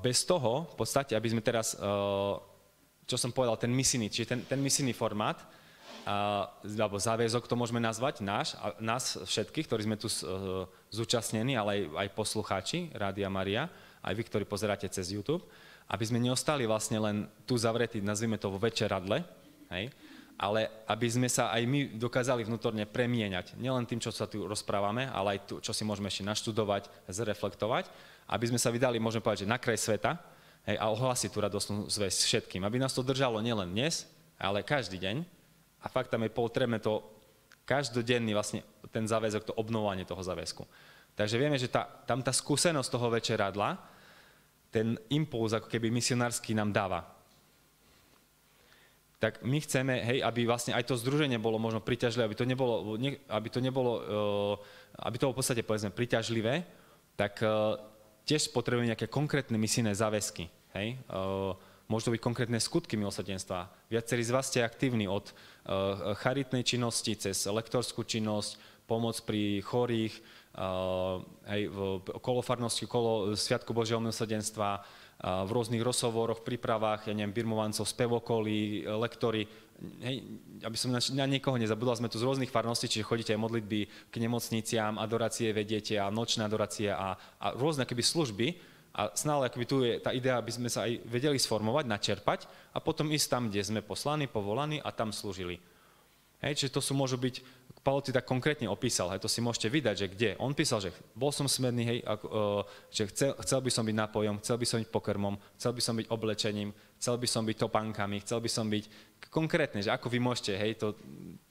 bez 0.00 0.24
toho, 0.24 0.66
v 0.72 0.74
podstate, 0.80 1.14
aby 1.14 1.28
sme 1.30 1.44
teraz 1.44 1.76
čo 3.04 3.16
som 3.20 3.32
povedal, 3.32 3.56
ten 3.60 3.72
misijný, 3.72 4.08
čiže 4.08 4.28
ten, 4.36 4.40
ten 4.44 4.60
misijný 4.60 4.96
formát, 4.96 5.40
a, 6.04 6.48
alebo 6.64 7.00
záväzok 7.00 7.48
to 7.48 7.56
môžeme 7.56 7.80
nazvať, 7.80 8.20
náš, 8.20 8.56
a 8.60 8.76
nás 8.80 9.16
všetkých, 9.24 9.66
ktorí 9.68 9.82
sme 9.84 9.96
tu 9.96 10.08
uh, 10.08 10.68
zúčastnení, 10.92 11.56
ale 11.56 11.70
aj, 11.72 11.82
aj 12.04 12.08
poslucháči 12.16 12.78
Rádia 12.92 13.32
Maria, 13.32 13.72
aj 14.04 14.12
vy, 14.12 14.22
ktorí 14.28 14.44
pozeráte 14.44 14.84
cez 14.92 15.12
YouTube, 15.16 15.44
aby 15.88 16.04
sme 16.04 16.20
neostali 16.20 16.64
vlastne 16.68 17.00
len 17.00 17.16
tu 17.48 17.56
zavretí, 17.56 18.00
nazvime 18.04 18.36
to 18.36 18.52
vo 18.52 18.60
večeradle, 18.60 19.24
hej, 19.72 19.88
ale 20.34 20.66
aby 20.90 21.06
sme 21.06 21.28
sa 21.30 21.54
aj 21.54 21.62
my 21.64 21.94
dokázali 21.94 22.42
vnútorne 22.42 22.84
premieňať. 22.90 23.54
Nielen 23.54 23.86
tým, 23.86 24.02
čo 24.02 24.10
sa 24.10 24.26
tu 24.26 24.44
rozprávame, 24.44 25.06
ale 25.06 25.38
aj 25.38 25.40
tu, 25.46 25.54
čo 25.62 25.70
si 25.70 25.86
môžeme 25.86 26.10
ešte 26.10 26.26
naštudovať, 26.26 26.90
zreflektovať, 27.06 27.86
aby 28.28 28.44
sme 28.50 28.58
sa 28.58 28.74
vydali, 28.74 28.98
môžeme 28.98 29.22
povedať, 29.22 29.46
že 29.46 29.52
na 29.52 29.60
kraj 29.60 29.78
sveta, 29.78 30.18
hej, 30.68 30.76
a 30.80 30.90
ohlásiť 30.90 31.30
tú 31.30 31.38
radostnú 31.40 31.86
zväzť 31.88 32.20
všetkým. 32.24 32.64
Aby 32.64 32.80
nás 32.80 32.96
to 32.96 33.04
držalo 33.04 33.40
nielen 33.44 33.70
dnes, 33.72 34.08
ale 34.40 34.66
každý 34.66 34.96
deň. 35.00 35.24
A 35.84 35.86
fakt 35.92 36.08
tam 36.08 36.24
je 36.24 36.32
potrebné 36.32 36.80
to 36.80 37.04
každodenný 37.64 38.32
vlastne 38.32 38.64
ten 38.92 39.04
záväzok, 39.04 39.52
to 39.52 39.54
obnovanie 39.56 40.04
toho 40.04 40.20
záväzku. 40.20 40.64
Takže 41.14 41.36
vieme, 41.38 41.56
že 41.60 41.70
tá, 41.70 41.86
tam 42.04 42.20
tá 42.20 42.32
skúsenosť 42.34 42.90
toho 42.90 43.08
večeradla, 43.12 43.78
ten 44.74 44.98
impuls 45.14 45.54
ako 45.54 45.70
keby 45.70 45.88
misionársky 45.88 46.52
nám 46.52 46.74
dáva. 46.74 47.06
Tak 49.22 49.40
my 49.46 49.56
chceme, 49.62 50.04
hej, 50.04 50.18
aby 50.20 50.44
vlastne 50.44 50.74
aj 50.76 50.84
to 50.84 51.00
združenie 51.00 51.40
bolo 51.40 51.56
možno 51.56 51.80
priťažlivé, 51.80 52.28
aby 52.28 52.36
to 52.36 52.44
nebolo, 52.44 52.98
aby 53.30 53.48
to 53.48 53.60
nebolo, 53.62 53.92
eh, 54.02 54.54
aby 55.06 55.16
to 55.16 55.24
bolo 55.30 55.34
v 55.38 55.40
podstate 55.40 55.62
povedzme 55.64 55.94
priťažlivé, 55.94 56.54
tak 57.16 57.40
eh, 57.40 57.48
tiež 58.24 58.50
potrebujeme 58.50 58.90
nejaké 58.92 59.08
konkrétne 59.08 59.56
misijné 59.60 59.92
záväzky. 59.92 60.48
Hej? 60.76 61.00
Môžu 61.84 62.08
to 62.08 62.14
byť 62.16 62.22
konkrétne 62.24 62.56
skutky 62.56 62.96
milosrdenstva. 62.96 63.68
Viacerí 63.92 64.24
z 64.24 64.32
vás 64.32 64.48
ste 64.48 64.64
aktívni 64.64 65.04
od 65.04 65.28
charitnej 66.24 66.64
činnosti 66.64 67.12
cez 67.14 67.44
lektorskú 67.44 68.08
činnosť, 68.08 68.56
pomoc 68.88 69.16
pri 69.24 69.60
chorých, 69.64 70.16
hej, 71.48 71.62
v 71.72 71.78
kolofarnosti, 72.20 72.84
kolo 72.88 73.36
Sviatku 73.36 73.72
Božieho 73.76 74.00
milosrdenstva, 74.00 74.84
v 75.24 75.50
rôznych 75.52 75.80
rozhovoroch, 75.80 76.44
prípravách, 76.44 77.08
ja 77.08 77.14
neviem, 77.16 77.32
birmovancov, 77.32 77.88
spevokolí, 77.88 78.84
lektory, 78.84 79.48
hej, 80.02 80.24
aby 80.62 80.76
som 80.78 80.90
na, 80.92 81.00
na 81.00 81.26
niekoho 81.28 81.56
nezabudol, 81.58 81.96
sme 81.96 82.12
tu 82.12 82.20
z 82.20 82.26
rôznych 82.26 82.52
farností, 82.52 82.86
čiže 82.86 83.06
chodíte 83.06 83.32
aj 83.32 83.40
modlitby 83.40 83.80
k 84.10 84.14
nemocniciam, 84.20 85.00
adorácie 85.00 85.54
vediete 85.54 86.00
a 86.00 86.12
nočné 86.12 86.44
adorácie 86.44 86.92
a, 86.92 87.16
a 87.16 87.46
rôzne 87.54 87.88
keby 87.88 88.02
služby. 88.02 88.46
A 88.94 89.10
snále 89.18 89.50
akoby 89.50 89.66
tu 89.66 89.82
je 89.82 89.98
tá 89.98 90.14
idea, 90.14 90.38
aby 90.38 90.54
sme 90.54 90.70
sa 90.70 90.86
aj 90.86 91.02
vedeli 91.10 91.34
sformovať, 91.34 91.84
načerpať 91.90 92.46
a 92.70 92.78
potom 92.78 93.10
ísť 93.10 93.26
tam, 93.26 93.42
kde 93.50 93.66
sme 93.66 93.80
poslaní, 93.82 94.30
povolaní 94.30 94.78
a 94.78 94.94
tam 94.94 95.10
slúžili. 95.10 95.58
Hej, 96.38 96.62
čiže 96.62 96.74
to 96.78 96.80
sú, 96.84 96.94
môžu 96.94 97.18
byť 97.18 97.42
Pavel 97.84 98.00
ti 98.00 98.16
tak 98.16 98.24
konkrétne 98.24 98.64
opísal, 98.64 99.12
hej, 99.12 99.20
to 99.20 99.28
si 99.28 99.44
môžete 99.44 99.68
vydať, 99.68 99.94
že 100.00 100.06
kde. 100.08 100.30
On 100.40 100.56
písal, 100.56 100.80
že 100.80 100.88
bol 101.12 101.28
som 101.28 101.44
smedný, 101.44 101.84
hej, 101.84 101.98
ako, 102.00 102.26
uh, 102.32 102.62
že 102.88 103.12
chcel, 103.12 103.36
chcel 103.44 103.60
by 103.60 103.70
som 103.70 103.84
byť 103.84 103.96
nápojom, 104.00 104.40
chcel 104.40 104.56
by 104.56 104.64
som 104.64 104.78
byť 104.80 104.88
pokrmom, 104.88 105.36
chcel 105.60 105.72
by 105.76 105.82
som 105.84 105.94
byť 106.00 106.06
oblečením, 106.08 106.72
chcel 107.04 107.20
by 107.20 107.28
som 107.28 107.44
byť 107.44 107.60
topánkami, 107.60 108.24
chcel 108.24 108.40
by 108.40 108.48
som 108.48 108.64
byť 108.64 108.88
konkrétne, 109.28 109.84
že 109.84 109.92
ako 109.92 110.08
vy 110.08 110.24
môžete, 110.24 110.56
hej, 110.56 110.80
to 110.80 110.96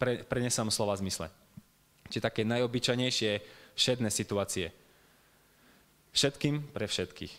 pre, 0.01 0.25
prenesám 0.25 0.73
slova 0.73 0.97
zmysle. 0.97 1.29
Čiže 2.09 2.25
také 2.25 2.41
najobyčajnejšie 2.41 3.31
všedné 3.77 4.09
situácie. 4.09 4.73
Všetkým 6.09 6.73
pre 6.73 6.89
všetkých. 6.89 7.33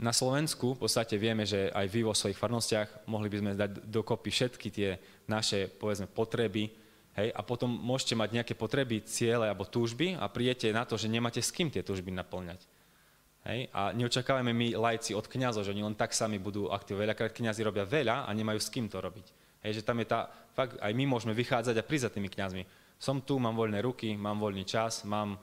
Na 0.00 0.16
Slovensku 0.16 0.72
v 0.72 0.88
podstate 0.88 1.20
vieme, 1.20 1.44
že 1.44 1.68
aj 1.76 1.86
vy 1.92 2.08
vo 2.08 2.16
svojich 2.16 2.40
farnostiach 2.40 3.04
mohli 3.04 3.28
by 3.28 3.36
sme 3.36 3.52
dať 3.52 3.84
dokopy 3.84 4.32
všetky 4.32 4.68
tie 4.72 4.96
naše, 5.28 5.68
povedzme, 5.68 6.08
potreby, 6.08 6.72
hej, 7.20 7.28
a 7.36 7.44
potom 7.44 7.68
môžete 7.68 8.16
mať 8.16 8.32
nejaké 8.32 8.54
potreby, 8.56 9.04
ciele 9.04 9.44
alebo 9.44 9.68
túžby 9.68 10.16
a 10.16 10.24
prijete 10.24 10.72
na 10.72 10.88
to, 10.88 10.96
že 10.96 11.12
nemáte 11.12 11.44
s 11.44 11.52
kým 11.52 11.68
tie 11.68 11.84
túžby 11.84 12.16
naplňať. 12.16 12.77
Hej, 13.46 13.70
a 13.70 13.94
neočakávame 13.94 14.50
my 14.50 14.74
lajci 14.74 15.14
od 15.14 15.30
kňazov, 15.30 15.62
že 15.62 15.70
oni 15.70 15.86
len 15.86 15.94
tak 15.94 16.10
sami 16.10 16.42
budú 16.42 16.68
aktívni. 16.68 17.06
Veľakrát 17.06 17.30
kňazi 17.30 17.62
robia 17.62 17.86
veľa 17.86 18.26
a 18.26 18.30
nemajú 18.34 18.58
s 18.58 18.72
kým 18.72 18.90
to 18.90 18.98
robiť. 18.98 19.26
Hej, 19.62 19.80
že 19.80 19.86
tam 19.86 19.98
je 20.02 20.06
tá, 20.10 20.30
fakt 20.54 20.78
aj 20.78 20.92
my 20.94 21.04
môžeme 21.06 21.34
vychádzať 21.34 21.74
a 21.78 21.86
prísť 21.86 22.06
za 22.10 22.14
tými 22.18 22.28
kňazmi. 22.28 22.62
Som 22.98 23.22
tu, 23.22 23.38
mám 23.38 23.54
voľné 23.54 23.78
ruky, 23.78 24.18
mám 24.18 24.42
voľný 24.42 24.66
čas, 24.66 25.06
mám 25.06 25.38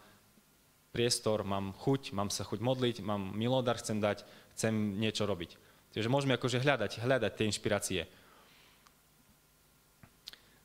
priestor, 0.91 1.43
mám 1.43 1.75
chuť, 1.75 2.15
mám 2.15 2.31
sa 2.31 2.47
chuť 2.47 2.59
modliť, 2.59 2.95
mám 3.03 3.35
milodar 3.35 3.79
chcem 3.79 3.99
dať, 3.99 4.23
chcem 4.55 4.99
niečo 4.99 5.27
robiť. 5.27 5.59
Takže 5.95 6.11
môžeme 6.11 6.35
akože 6.35 6.63
hľadať, 6.63 7.03
hľadať 7.03 7.31
tie 7.35 7.47
inšpirácie. 7.47 8.01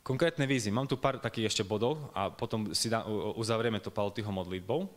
Konkrétne 0.02 0.46
vízy. 0.46 0.74
Mám 0.74 0.90
tu 0.90 0.98
pár 0.98 1.22
takých 1.22 1.54
ešte 1.54 1.62
bodov 1.62 2.10
a 2.10 2.30
potom 2.30 2.74
si 2.74 2.90
dá, 2.90 3.06
uzavrieme 3.38 3.78
to 3.78 3.94
Paltyho 3.94 4.30
modlitbou. 4.34 4.90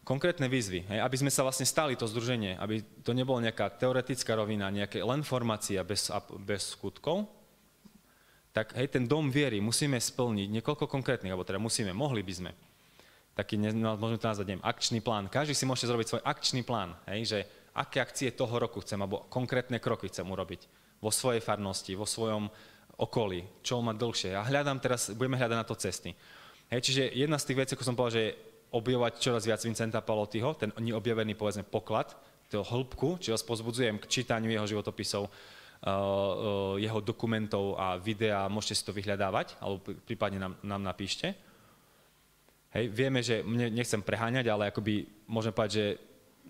Konkrétne 0.00 0.48
výzvy, 0.48 0.88
hej, 0.88 0.98
aby 1.04 1.16
sme 1.20 1.30
sa 1.30 1.44
vlastne 1.44 1.68
stali 1.68 1.92
to 1.94 2.08
združenie, 2.08 2.56
aby 2.56 2.80
to 3.04 3.12
nebolo 3.12 3.36
nejaká 3.38 3.68
teoretická 3.76 4.32
rovina, 4.32 4.72
nejaké 4.72 5.04
len 5.04 5.20
formácia 5.20 5.84
bez, 5.84 6.08
bez 6.40 6.72
skutkov, 6.72 7.28
tak 8.50 8.74
hej, 8.74 8.90
ten 8.90 9.06
dom 9.06 9.30
viery 9.30 9.62
musíme 9.62 10.00
splniť 10.00 10.48
niekoľko 10.58 10.90
konkrétnych, 10.90 11.30
alebo 11.30 11.46
teda 11.46 11.62
musíme, 11.62 11.94
mohli 11.94 12.24
by 12.26 12.32
sme. 12.34 12.50
Taký, 13.38 13.60
môžeme 13.76 14.18
to 14.18 14.26
nazvať, 14.26 14.46
neviem, 14.50 14.66
akčný 14.66 14.98
plán. 14.98 15.30
Každý 15.30 15.54
si 15.54 15.68
môže 15.68 15.86
zrobiť 15.86 16.06
svoj 16.10 16.22
akčný 16.26 16.66
plán, 16.66 16.98
hej, 17.06 17.20
že 17.30 17.38
aké 17.76 18.02
akcie 18.02 18.34
toho 18.34 18.58
roku 18.58 18.82
chcem, 18.82 18.98
alebo 18.98 19.30
konkrétne 19.30 19.78
kroky 19.78 20.10
chcem 20.10 20.26
urobiť 20.26 20.66
vo 20.98 21.14
svojej 21.14 21.38
farnosti, 21.38 21.94
vo 21.94 22.08
svojom 22.08 22.50
okolí, 22.98 23.46
čo 23.62 23.78
má 23.80 23.94
dlhšie. 23.94 24.34
A 24.34 24.42
hľadám 24.44 24.82
teraz, 24.82 25.14
budeme 25.14 25.38
hľadať 25.38 25.56
na 25.56 25.64
to 25.64 25.78
cesty. 25.78 26.12
Hej, 26.68 26.80
čiže 26.90 27.02
jedna 27.14 27.38
z 27.38 27.46
tých 27.46 27.58
vecí, 27.62 27.72
ako 27.78 27.86
som 27.86 27.96
povedal, 27.96 28.18
že 28.18 28.24
objavovať 28.70 29.12
čoraz 29.18 29.42
viac 29.46 29.60
Vincenta 29.62 30.00
Palotyho, 30.00 30.54
ten 30.54 30.70
neobjavený, 30.78 31.34
povedzme, 31.34 31.66
poklad, 31.66 32.14
toho 32.50 32.66
hĺbku, 32.66 33.22
čiže 33.22 33.38
vás 33.38 33.46
pozbudzujem 33.46 34.02
k 34.02 34.10
čítaniu 34.10 34.50
jeho 34.50 34.66
životopisov, 34.66 35.30
jeho 36.76 36.98
dokumentov 37.00 37.78
a 37.78 37.94
videa, 37.96 38.50
môžete 38.50 38.74
si 38.74 38.82
to 38.84 38.92
vyhľadávať, 38.92 39.54
alebo 39.62 39.94
prípadne 40.02 40.42
nám, 40.42 40.54
nám 40.66 40.82
napíšte. 40.82 41.32
Hej, 42.74 42.90
vieme, 42.90 43.22
že 43.22 43.42
nechcem 43.46 44.02
preháňať, 44.02 44.46
ale 44.50 44.70
akoby 44.70 45.06
môžem 45.30 45.54
povedať, 45.54 45.72
že 45.74 45.86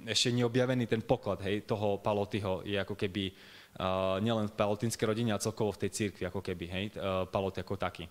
ešte 0.09 0.33
neobjavený 0.33 0.89
ten 0.89 1.05
poklad 1.05 1.45
hej, 1.45 1.69
toho 1.69 2.01
Palotyho 2.01 2.65
je 2.65 2.81
ako 2.81 2.97
keby 2.97 3.33
uh, 3.33 4.17
nielen 4.25 4.49
v 4.49 4.57
palotinskej 4.57 5.09
rodine, 5.13 5.37
ale 5.37 5.45
celkovo 5.45 5.77
v 5.77 5.85
tej 5.85 5.91
cirkvi 5.93 6.25
ako 6.25 6.41
keby, 6.41 6.65
hej, 6.69 6.85
uh, 6.97 7.29
Palot 7.29 7.57
ako 7.61 7.77
taký. 7.77 8.09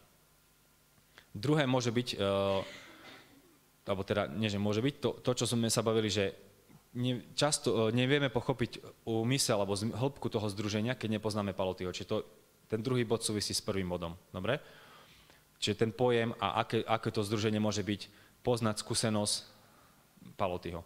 Druhé 1.34 1.65
môže 1.65 1.89
byť, 1.89 2.08
uh, 2.17 2.62
alebo 3.88 4.04
teda 4.04 4.28
nie, 4.30 4.52
že 4.52 4.62
môže 4.62 4.84
byť, 4.84 4.96
to, 5.00 5.10
to 5.24 5.32
čo 5.34 5.46
sme 5.50 5.72
sa 5.72 5.82
bavili, 5.82 6.12
že 6.12 6.36
ne, 6.96 7.22
často 7.38 7.70
uh, 7.70 7.78
nevieme 7.94 8.30
pochopiť 8.30 9.04
úmysel 9.06 9.62
alebo 9.62 9.78
hĺbku 9.78 10.28
toho 10.30 10.48
združenia, 10.50 10.98
keď 10.98 11.20
nepoznáme 11.20 11.54
Palotyho. 11.54 11.94
Čiže 11.94 12.10
to, 12.10 12.18
ten 12.70 12.82
druhý 12.86 13.06
bod 13.06 13.26
súvisí 13.26 13.54
s 13.54 13.65
prvým 13.65 13.89
bodom. 13.89 14.13
Dobre? 14.30 14.62
Čiže 15.60 15.76
ten 15.86 15.92
pojem 15.92 16.32
a 16.39 16.63
aké, 16.63 16.86
aké 16.86 17.10
to 17.12 17.26
združenie 17.26 17.60
môže 17.60 17.84
byť, 17.84 18.02
poznať 18.46 18.80
skúsenosť 18.80 19.36
Palotyho. 20.39 20.86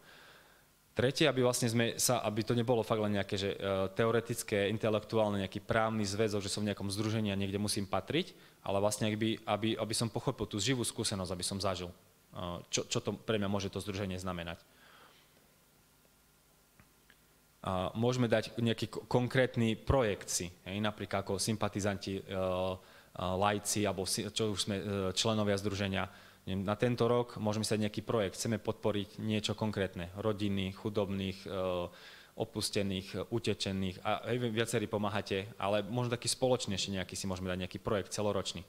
Tretie, 0.94 1.26
aby 1.26 1.42
vlastne 1.42 1.66
sme 1.66 1.98
sa, 1.98 2.22
aby 2.22 2.46
to 2.46 2.54
nebolo 2.54 2.86
fakt 2.86 3.02
len 3.02 3.18
nejaké 3.18 3.34
že, 3.34 3.58
uh, 3.58 3.90
teoretické, 3.90 4.70
intelektuálne, 4.70 5.42
nejaký 5.42 5.66
právny 5.66 6.06
zväzok, 6.06 6.46
že 6.46 6.54
som 6.54 6.62
v 6.62 6.70
nejakom 6.70 6.90
združení 6.94 7.34
a 7.34 7.40
niekde 7.40 7.58
musím 7.58 7.90
patriť, 7.90 8.38
ale 8.62 8.78
vlastne 8.78 9.10
aby, 9.10 9.42
aby, 9.42 9.74
aby 9.74 9.94
som 9.98 10.06
pochopil 10.06 10.46
tú 10.46 10.62
živú 10.62 10.86
skúsenosť, 10.86 11.34
aby 11.34 11.46
som 11.46 11.58
zažil, 11.58 11.90
čo, 12.70 12.90
čo 12.90 13.00
to 13.00 13.14
pre 13.14 13.38
mňa 13.38 13.50
môže 13.50 13.70
to 13.70 13.82
združenie 13.82 14.18
znamenať. 14.18 14.62
Uh, 17.64 17.94
môžeme 17.96 18.28
dať 18.28 18.60
nejaký 18.60 18.92
konkrétny 19.08 19.80
projekt 19.80 20.28
si, 20.28 20.52
hej, 20.68 20.84
napríklad 20.84 21.24
ako 21.24 21.40
sympatizanti 21.40 22.20
uh, 22.20 22.76
lajci, 23.14 23.88
alebo 23.88 24.04
čo 24.10 24.44
už 24.52 24.60
sme 24.66 24.76
členovia 25.14 25.54
združenia, 25.56 26.10
na 26.44 26.76
tento 26.76 27.08
rok 27.08 27.40
môžeme 27.40 27.64
sa 27.64 27.80
nejaký 27.80 28.04
projekt, 28.04 28.36
chceme 28.36 28.60
podporiť 28.60 29.22
niečo 29.24 29.56
konkrétne, 29.56 30.12
rodiny, 30.20 30.76
chudobných, 30.76 31.48
opustených, 32.34 33.30
utečených 33.32 34.02
a 34.02 34.28
viacerí 34.36 34.90
pomáhate, 34.90 35.48
ale 35.56 35.86
možno 35.86 36.18
taký 36.18 36.28
spoločnejší 36.28 37.00
nejaký 37.00 37.14
si 37.16 37.30
môžeme 37.30 37.48
dať 37.48 37.64
nejaký 37.64 37.80
projekt 37.80 38.12
celoročný. 38.12 38.66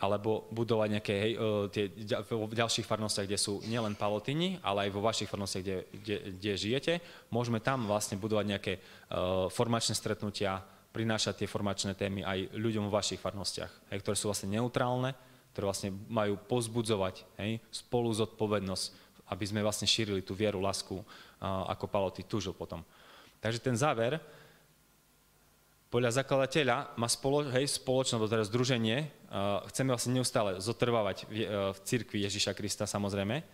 Alebo 0.00 0.48
budovať 0.48 0.88
nejaké, 0.96 1.14
hej, 1.14 1.32
e, 1.36 1.46
tie, 1.68 1.84
v 2.24 2.56
ďalších 2.56 2.88
farnostiach, 2.88 3.28
kde 3.28 3.36
sú 3.36 3.60
nielen 3.68 3.92
palotini, 3.94 4.56
ale 4.64 4.88
aj 4.88 4.90
vo 4.96 5.04
vašich 5.04 5.28
farnostiach, 5.28 5.60
kde, 5.60 5.76
kde, 6.00 6.16
kde 6.40 6.52
žijete, 6.56 6.92
môžeme 7.28 7.60
tam 7.60 7.84
vlastne 7.84 8.16
budovať 8.16 8.44
nejaké 8.48 8.72
uh, 8.80 9.52
formačné 9.52 9.92
stretnutia, 9.92 10.64
prinášať 10.90 11.44
tie 11.44 11.48
formačné 11.48 11.94
témy 11.94 12.26
aj 12.26 12.50
ľuďom 12.56 12.90
v 12.90 12.96
vašich 12.96 13.22
farnostiach, 13.22 13.70
hej, 13.94 13.98
ktoré 14.02 14.16
sú 14.18 14.26
vlastne 14.26 14.50
neutrálne, 14.50 15.14
ktoré 15.54 15.64
vlastne 15.70 15.90
majú 16.10 16.34
pozbudzovať 16.48 17.22
hej, 17.38 17.62
spolu 17.70 18.10
zodpovednosť, 18.10 18.84
aby 19.30 19.44
sme 19.46 19.62
vlastne 19.62 19.86
šírili 19.86 20.26
tú 20.26 20.34
vieru, 20.34 20.58
lásku, 20.58 20.98
ako 21.40 21.86
Paloty 21.86 22.26
túžil 22.26 22.50
potom. 22.50 22.82
Takže 23.38 23.62
ten 23.62 23.78
záver, 23.78 24.18
podľa 25.90 26.22
zakladateľa 26.22 26.94
má 26.98 27.06
spolo, 27.10 27.46
hej, 27.50 27.66
spoločné, 27.66 28.18
teda 28.26 28.46
združenie, 28.46 29.10
chceme 29.70 29.94
vlastne 29.94 30.18
neustále 30.18 30.58
zotrvávať 30.58 31.30
v, 31.30 31.46
v 31.46 31.78
cirkvi 31.86 32.26
Ježiša 32.26 32.50
Krista 32.54 32.84
samozrejme. 32.84 33.46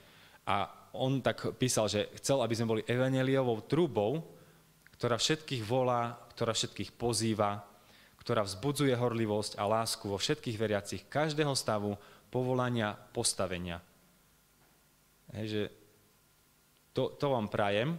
A 0.48 0.70
on 0.96 1.20
tak 1.20 1.58
písal, 1.60 1.90
že 1.90 2.08
chcel, 2.16 2.40
aby 2.40 2.54
sme 2.56 2.70
boli 2.72 2.82
evaneliovou 2.88 3.60
trúbou, 3.68 4.24
ktorá 4.96 5.20
všetkých 5.20 5.60
volá, 5.66 6.16
ktorá 6.32 6.56
všetkých 6.56 6.96
pozýva, 6.96 7.60
ktorá 8.16 8.40
vzbudzuje 8.46 8.96
horlivosť 8.96 9.60
a 9.60 9.68
lásku 9.68 10.08
vo 10.08 10.16
všetkých 10.16 10.56
veriacich 10.56 11.02
každého 11.06 11.52
stavu, 11.52 11.94
povolania, 12.32 12.96
postavenia. 13.12 13.78
Hej, 15.36 15.46
že 15.46 15.62
to, 16.96 17.12
to 17.20 17.26
vám 17.28 17.52
prajem, 17.52 17.98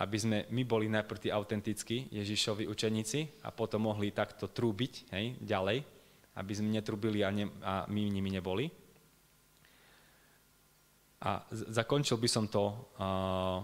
aby 0.00 0.16
sme 0.16 0.38
my 0.50 0.62
boli 0.64 0.90
najprv 0.90 1.22
tí 1.22 1.28
autentickí 1.28 2.10
Ježišovi 2.10 2.66
učeníci 2.66 3.46
a 3.46 3.52
potom 3.52 3.86
mohli 3.86 4.10
takto 4.10 4.48
trúbiť 4.48 5.12
hej, 5.12 5.36
ďalej, 5.38 5.99
aby 6.36 6.52
sme 6.54 6.70
netrubili 6.70 7.24
a, 7.26 7.30
ne, 7.34 7.50
a 7.62 7.84
my 7.90 8.00
nimi 8.10 8.30
neboli. 8.30 8.70
A 11.20 11.44
zakončil 11.50 12.16
by 12.16 12.28
som 12.30 12.48
to 12.48 12.72
uh, 12.96 13.60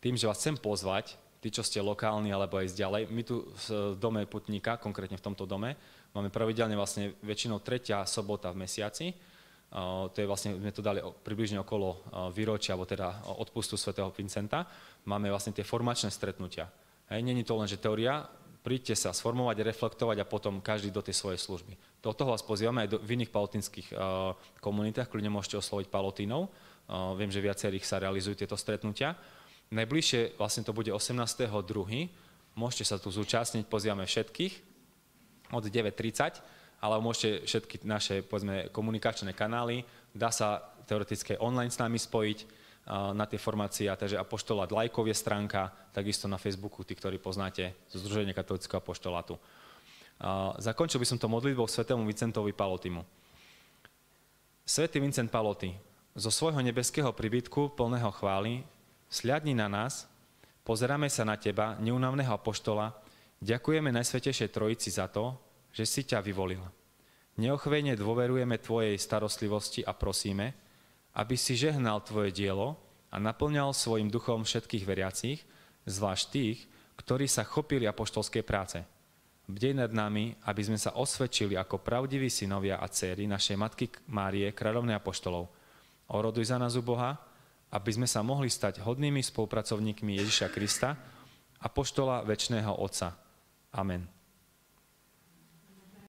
tým, 0.00 0.16
že 0.16 0.24
vás 0.24 0.40
chcem 0.40 0.56
pozvať 0.56 1.18
tí, 1.38 1.52
čo 1.52 1.62
ste 1.62 1.84
lokálni 1.84 2.32
alebo 2.34 2.58
aj 2.58 2.74
ďalej. 2.74 3.02
My 3.12 3.22
tu 3.22 3.44
v 3.44 3.94
dome 3.98 4.26
putníka, 4.26 4.80
konkrétne 4.80 5.18
v 5.18 5.26
tomto 5.26 5.46
dome, 5.46 5.76
máme 6.14 6.32
pravidelne 6.32 6.74
vlastne 6.74 7.14
väčšinou 7.22 7.62
tretia 7.62 8.02
sobota 8.08 8.50
v 8.50 8.64
mesiaci. 8.66 9.06
to 10.10 10.16
je 10.16 10.26
vlastne, 10.26 10.56
sme 10.56 10.72
to 10.74 10.82
dali 10.82 10.98
približne 11.02 11.60
okolo 11.62 12.08
výročia, 12.32 12.74
alebo 12.74 12.88
teda 12.88 13.36
odpustu 13.38 13.76
svätého 13.76 14.10
Vincenta. 14.10 14.66
Máme 15.06 15.30
vlastne 15.30 15.54
tie 15.54 15.66
formačné 15.66 16.10
stretnutia. 16.10 16.66
Hej, 17.08 17.24
není 17.24 17.44
to 17.44 17.56
len, 17.56 17.68
že 17.68 17.80
teória, 17.80 18.28
príďte 18.62 18.98
sa 18.98 19.14
sformovať, 19.14 19.64
reflektovať 19.64 20.22
a 20.22 20.28
potom 20.28 20.60
každý 20.60 20.90
do 20.90 21.00
tej 21.00 21.16
svojej 21.16 21.40
služby. 21.40 21.74
Do 22.02 22.12
toho 22.12 22.34
vás 22.34 22.44
pozývame 22.44 22.84
aj 22.84 22.88
do, 22.92 22.98
v 23.00 23.14
iných 23.18 23.32
palotinských 23.32 23.88
uh, 23.94 24.34
komunitách, 24.60 25.08
kľudne 25.08 25.32
môžete 25.32 25.58
osloviť 25.58 25.88
palotínov. 25.88 26.46
Uh, 26.46 27.14
viem, 27.16 27.30
že 27.30 27.42
viacerých 27.42 27.84
sa 27.86 28.02
realizujú 28.02 28.38
tieto 28.38 28.58
stretnutia. 28.58 29.16
Najbližšie 29.68 30.40
vlastne 30.40 30.64
to 30.64 30.72
bude 30.72 30.88
18.2. 30.88 31.48
Môžete 32.56 32.84
sa 32.88 32.96
tu 32.96 33.12
zúčastniť, 33.12 33.68
pozývame 33.68 34.08
všetkých 34.08 34.52
od 35.52 35.64
9.30, 35.64 36.40
ale 36.84 36.94
môžete 37.00 37.48
všetky 37.48 37.76
naše 37.84 38.20
povedzme, 38.24 38.68
komunikačné 38.72 39.32
kanály, 39.32 39.84
dá 40.12 40.28
sa 40.28 40.60
teoreticky 40.88 41.36
online 41.40 41.72
s 41.72 41.80
nami 41.80 42.00
spojiť 42.00 42.38
na 42.88 43.28
tie 43.28 43.36
formácie, 43.36 43.84
takže 43.84 44.16
Apoštolát 44.16 44.72
Lajkov 44.72 45.04
je 45.04 45.16
stránka, 45.16 45.68
takisto 45.92 46.24
na 46.24 46.40
Facebooku, 46.40 46.80
tí, 46.88 46.96
ktorí 46.96 47.20
poznáte 47.20 47.76
zo 47.92 48.00
Združenia 48.00 48.32
katolického 48.32 48.80
apoštolátu. 48.80 49.36
Zakončil 50.56 50.96
by 50.96 51.06
som 51.06 51.20
to 51.20 51.28
modlitbou 51.28 51.68
svetému 51.68 52.08
Vincentovi 52.08 52.56
Palotimu. 52.56 53.04
Svetý 54.64 55.04
Vincent 55.04 55.28
Paloty, 55.28 55.76
zo 56.16 56.32
svojho 56.32 56.64
nebeského 56.64 57.12
príbytku 57.12 57.76
plného 57.76 58.08
chvály 58.10 58.64
Sľadni 59.08 59.56
na 59.56 59.68
nás, 59.68 60.04
pozeráme 60.64 61.08
sa 61.08 61.24
na 61.24 61.40
teba, 61.40 61.80
neunavného 61.80 62.28
apoštola, 62.28 62.92
ďakujeme 63.40 63.88
Najsvetejšej 63.88 64.52
Trojici 64.52 64.92
za 64.92 65.08
to, 65.08 65.32
že 65.72 65.88
si 65.88 66.04
ťa 66.04 66.20
vyvolil. 66.20 66.60
Neochvejne 67.40 67.96
dôverujeme 67.96 68.60
Tvojej 68.60 69.00
starostlivosti 69.00 69.80
a 69.84 69.96
prosíme, 69.96 70.67
aby 71.18 71.34
si 71.34 71.58
žehnal 71.58 71.98
Tvoje 72.06 72.30
dielo 72.30 72.78
a 73.10 73.18
naplňal 73.18 73.74
svojim 73.74 74.06
duchom 74.06 74.46
všetkých 74.46 74.86
veriacich, 74.86 75.42
zvlášť 75.82 76.24
tých, 76.30 76.58
ktorí 76.94 77.26
sa 77.26 77.42
chopili 77.42 77.90
apoštolskej 77.90 78.46
práce. 78.46 78.78
Bdej 79.48 79.80
nad 79.80 79.90
nami, 79.90 80.36
aby 80.46 80.62
sme 80.62 80.78
sa 80.78 80.94
osvedčili 80.94 81.58
ako 81.58 81.82
pravdiví 81.82 82.28
synovia 82.28 82.78
a 82.78 82.86
céry 82.86 83.24
našej 83.26 83.56
Matky 83.56 83.88
Márie, 84.12 84.52
kráľovnej 84.52 84.94
apoštolov. 85.00 85.48
Oroduj 86.12 86.52
za 86.52 86.60
nás 86.60 86.76
u 86.76 86.84
Boha, 86.84 87.16
aby 87.72 87.90
sme 87.92 88.04
sa 88.04 88.20
mohli 88.20 88.52
stať 88.52 88.84
hodnými 88.84 89.24
spolupracovníkmi 89.24 90.20
Ježiša 90.20 90.52
Krista 90.52 90.94
a 91.58 91.66
poštola 91.72 92.22
väčšného 92.28 92.76
Otca. 92.76 93.16
Amen. 93.72 94.17